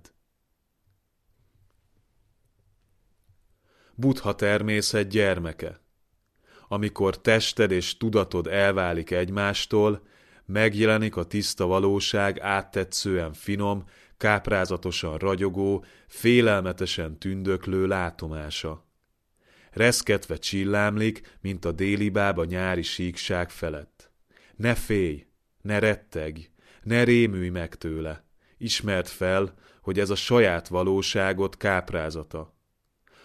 Buddha 3.94 4.34
természet 4.34 5.09
gyermeke 5.09 5.84
amikor 6.68 7.20
tested 7.20 7.70
és 7.70 7.96
tudatod 7.96 8.46
elválik 8.46 9.11
egymástól, 9.11 10.02
megjelenik 10.46 11.16
a 11.16 11.24
tiszta 11.24 11.66
valóság 11.66 12.40
áttetszően 12.40 13.32
finom, 13.32 13.84
káprázatosan 14.17 15.19
ragyogó, 15.19 15.85
félelmetesen 16.07 17.19
tündöklő 17.19 17.87
látomása. 17.87 18.85
Reszketve 19.71 20.37
csillámlik, 20.37 21.37
mint 21.41 21.64
a 21.64 21.73
déli 21.73 22.09
bába 22.09 22.45
nyári 22.45 22.83
síkság 22.83 23.51
felett. 23.51 24.11
Ne 24.57 24.75
félj, 24.75 25.27
ne 25.62 25.79
retteg, 25.79 26.51
ne 26.83 27.05
rémülj 27.05 27.49
meg 27.49 27.75
tőle. 27.75 28.25
Ismerd 28.59 29.07
fel, 29.07 29.55
hogy 29.81 29.99
ez 29.99 30.11
a 30.11 30.14
saját 30.14 30.69
valóságot 30.69 31.57
káprázata. 31.57 32.55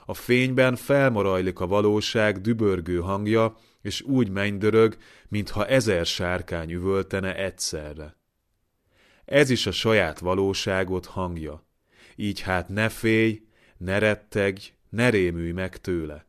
A 0.06 0.14
fényben 0.14 0.76
felmarajlik 0.76 1.60
a 1.60 1.68
valóság 1.68 2.42
dübörgő 2.42 3.00
hangja, 3.00 3.58
és 3.82 4.02
úgy 4.02 4.30
mennydörög, 4.30 4.98
mintha 5.28 5.68
ezer 5.68 6.06
sárkány 6.06 6.72
üvöltene 6.72 7.36
egyszerre. 7.36 8.20
Ez 9.32 9.49
is 9.49 9.65
a 9.65 9.71
saját 9.71 10.19
valóságot 10.19 11.05
hangja. 11.05 11.65
Így 12.15 12.39
hát 12.39 12.69
ne 12.69 12.89
félj, 12.89 13.41
ne 13.77 13.99
rettegj, 13.99 14.61
ne 14.89 15.09
rémülj 15.09 15.51
meg 15.51 15.77
tőle. 15.77 16.25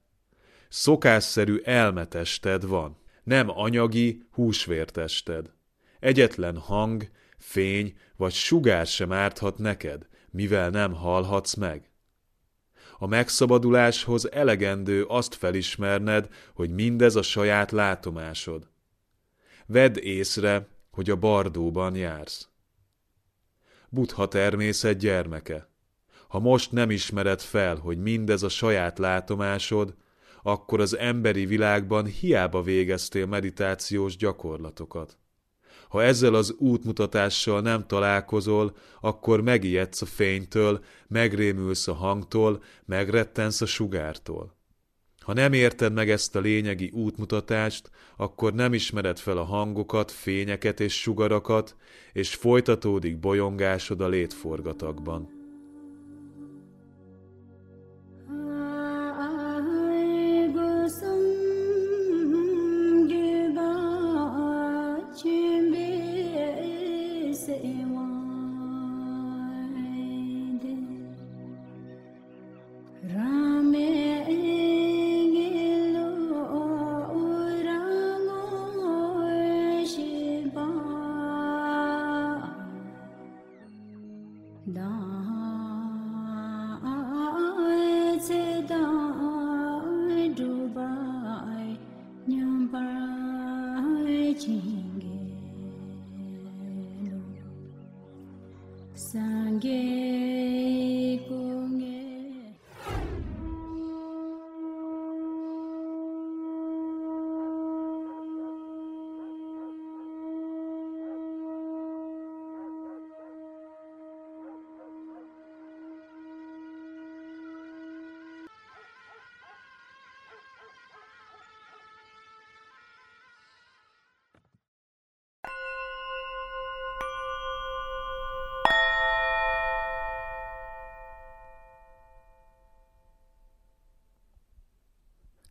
Szokásszerű 0.68 1.57
elmetested 1.64 2.66
van, 2.66 2.96
nem 3.22 3.48
anyagi, 3.48 4.22
húsvértested. 4.30 5.53
Egyetlen 6.00 6.59
hang, 6.59 7.11
fény 7.38 7.96
vagy 8.16 8.32
sugár 8.32 8.86
sem 8.86 9.12
árthat 9.12 9.59
neked, 9.59 10.07
mivel 10.30 10.70
nem 10.70 10.92
hallhatsz 10.92 11.55
meg. 11.55 11.90
A 12.98 13.07
megszabaduláshoz 13.07 14.32
elegendő 14.32 15.05
azt 15.05 15.34
felismerned, 15.34 16.28
hogy 16.55 16.70
mindez 16.70 17.16
a 17.16 17.22
saját 17.22 17.70
látomásod. 17.70 18.68
Vedd 19.66 19.98
észre, 19.98 20.68
hogy 20.90 21.11
a 21.11 21.16
bardóban 21.16 21.96
jársz. 21.96 22.50
Buddha 23.95 24.28
természet 24.28 24.99
gyermeke. 24.99 25.68
Ha 26.28 26.38
most 26.38 26.72
nem 26.72 26.90
ismered 26.90 27.40
fel, 27.40 27.76
hogy 27.76 27.99
mindez 27.99 28.43
a 28.43 28.49
saját 28.49 28.99
látomásod, 28.99 29.95
akkor 30.43 30.80
az 30.80 30.97
emberi 30.97 31.47
világban 31.47 32.07
hiába 32.07 32.62
végeztél 32.62 33.26
meditációs 33.26 34.16
gyakorlatokat. 34.16 35.18
Ha 35.88 36.03
ezzel 36.03 36.34
az 36.34 36.55
útmutatással 36.59 37.61
nem 37.61 37.86
találkozol, 37.86 38.76
akkor 39.01 39.40
megijedsz 39.40 40.03
a 40.03 40.07
fénytől, 40.07 40.84
megrémülsz 41.09 41.88
a 41.88 41.95
hangtól, 41.95 42.62
megrettensz 42.84 43.61
a 43.61 43.66
sugártól. 43.66 44.57
Ha 45.23 45.33
nem 45.33 45.53
érted 45.53 45.93
meg 45.93 46.11
ezt 46.11 46.37
a 46.37 46.41
lényegi 46.41 46.91
útmutatást, 46.95 47.91
akkor 48.16 48.55
nem 48.55 48.75
ismered 48.75 49.18
fel 49.18 49.37
a 49.37 49.45
hangokat, 49.45 50.11
fényeket 50.11 50.81
és 50.81 51.01
sugarakat, 51.01 51.77
és 52.12 52.35
folytatódik 52.35 53.18
bolyongásod 53.18 54.01
a 54.01 54.09
létforgatagban. 54.09 55.41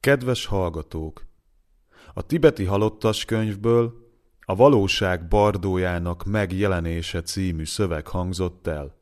Kedves 0.01 0.45
hallgatók! 0.45 1.25
A 2.13 2.21
tibeti 2.21 2.65
halottas 2.65 3.25
könyvből 3.25 3.93
a 4.39 4.55
valóság 4.55 5.27
bardójának 5.27 6.23
megjelenése 6.25 7.21
című 7.21 7.65
szöveg 7.65 8.07
hangzott 8.07 8.67
el. 8.67 8.95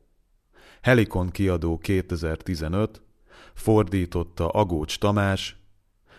Helikon 0.82 1.30
kiadó 1.30 1.78
2015, 1.78 3.02
fordította 3.54 4.48
Agócs 4.48 4.98
Tamás, 4.98 5.56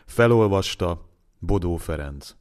felolvasta 0.05 1.09
Bodó 1.39 1.75
Ferenc. 1.75 2.36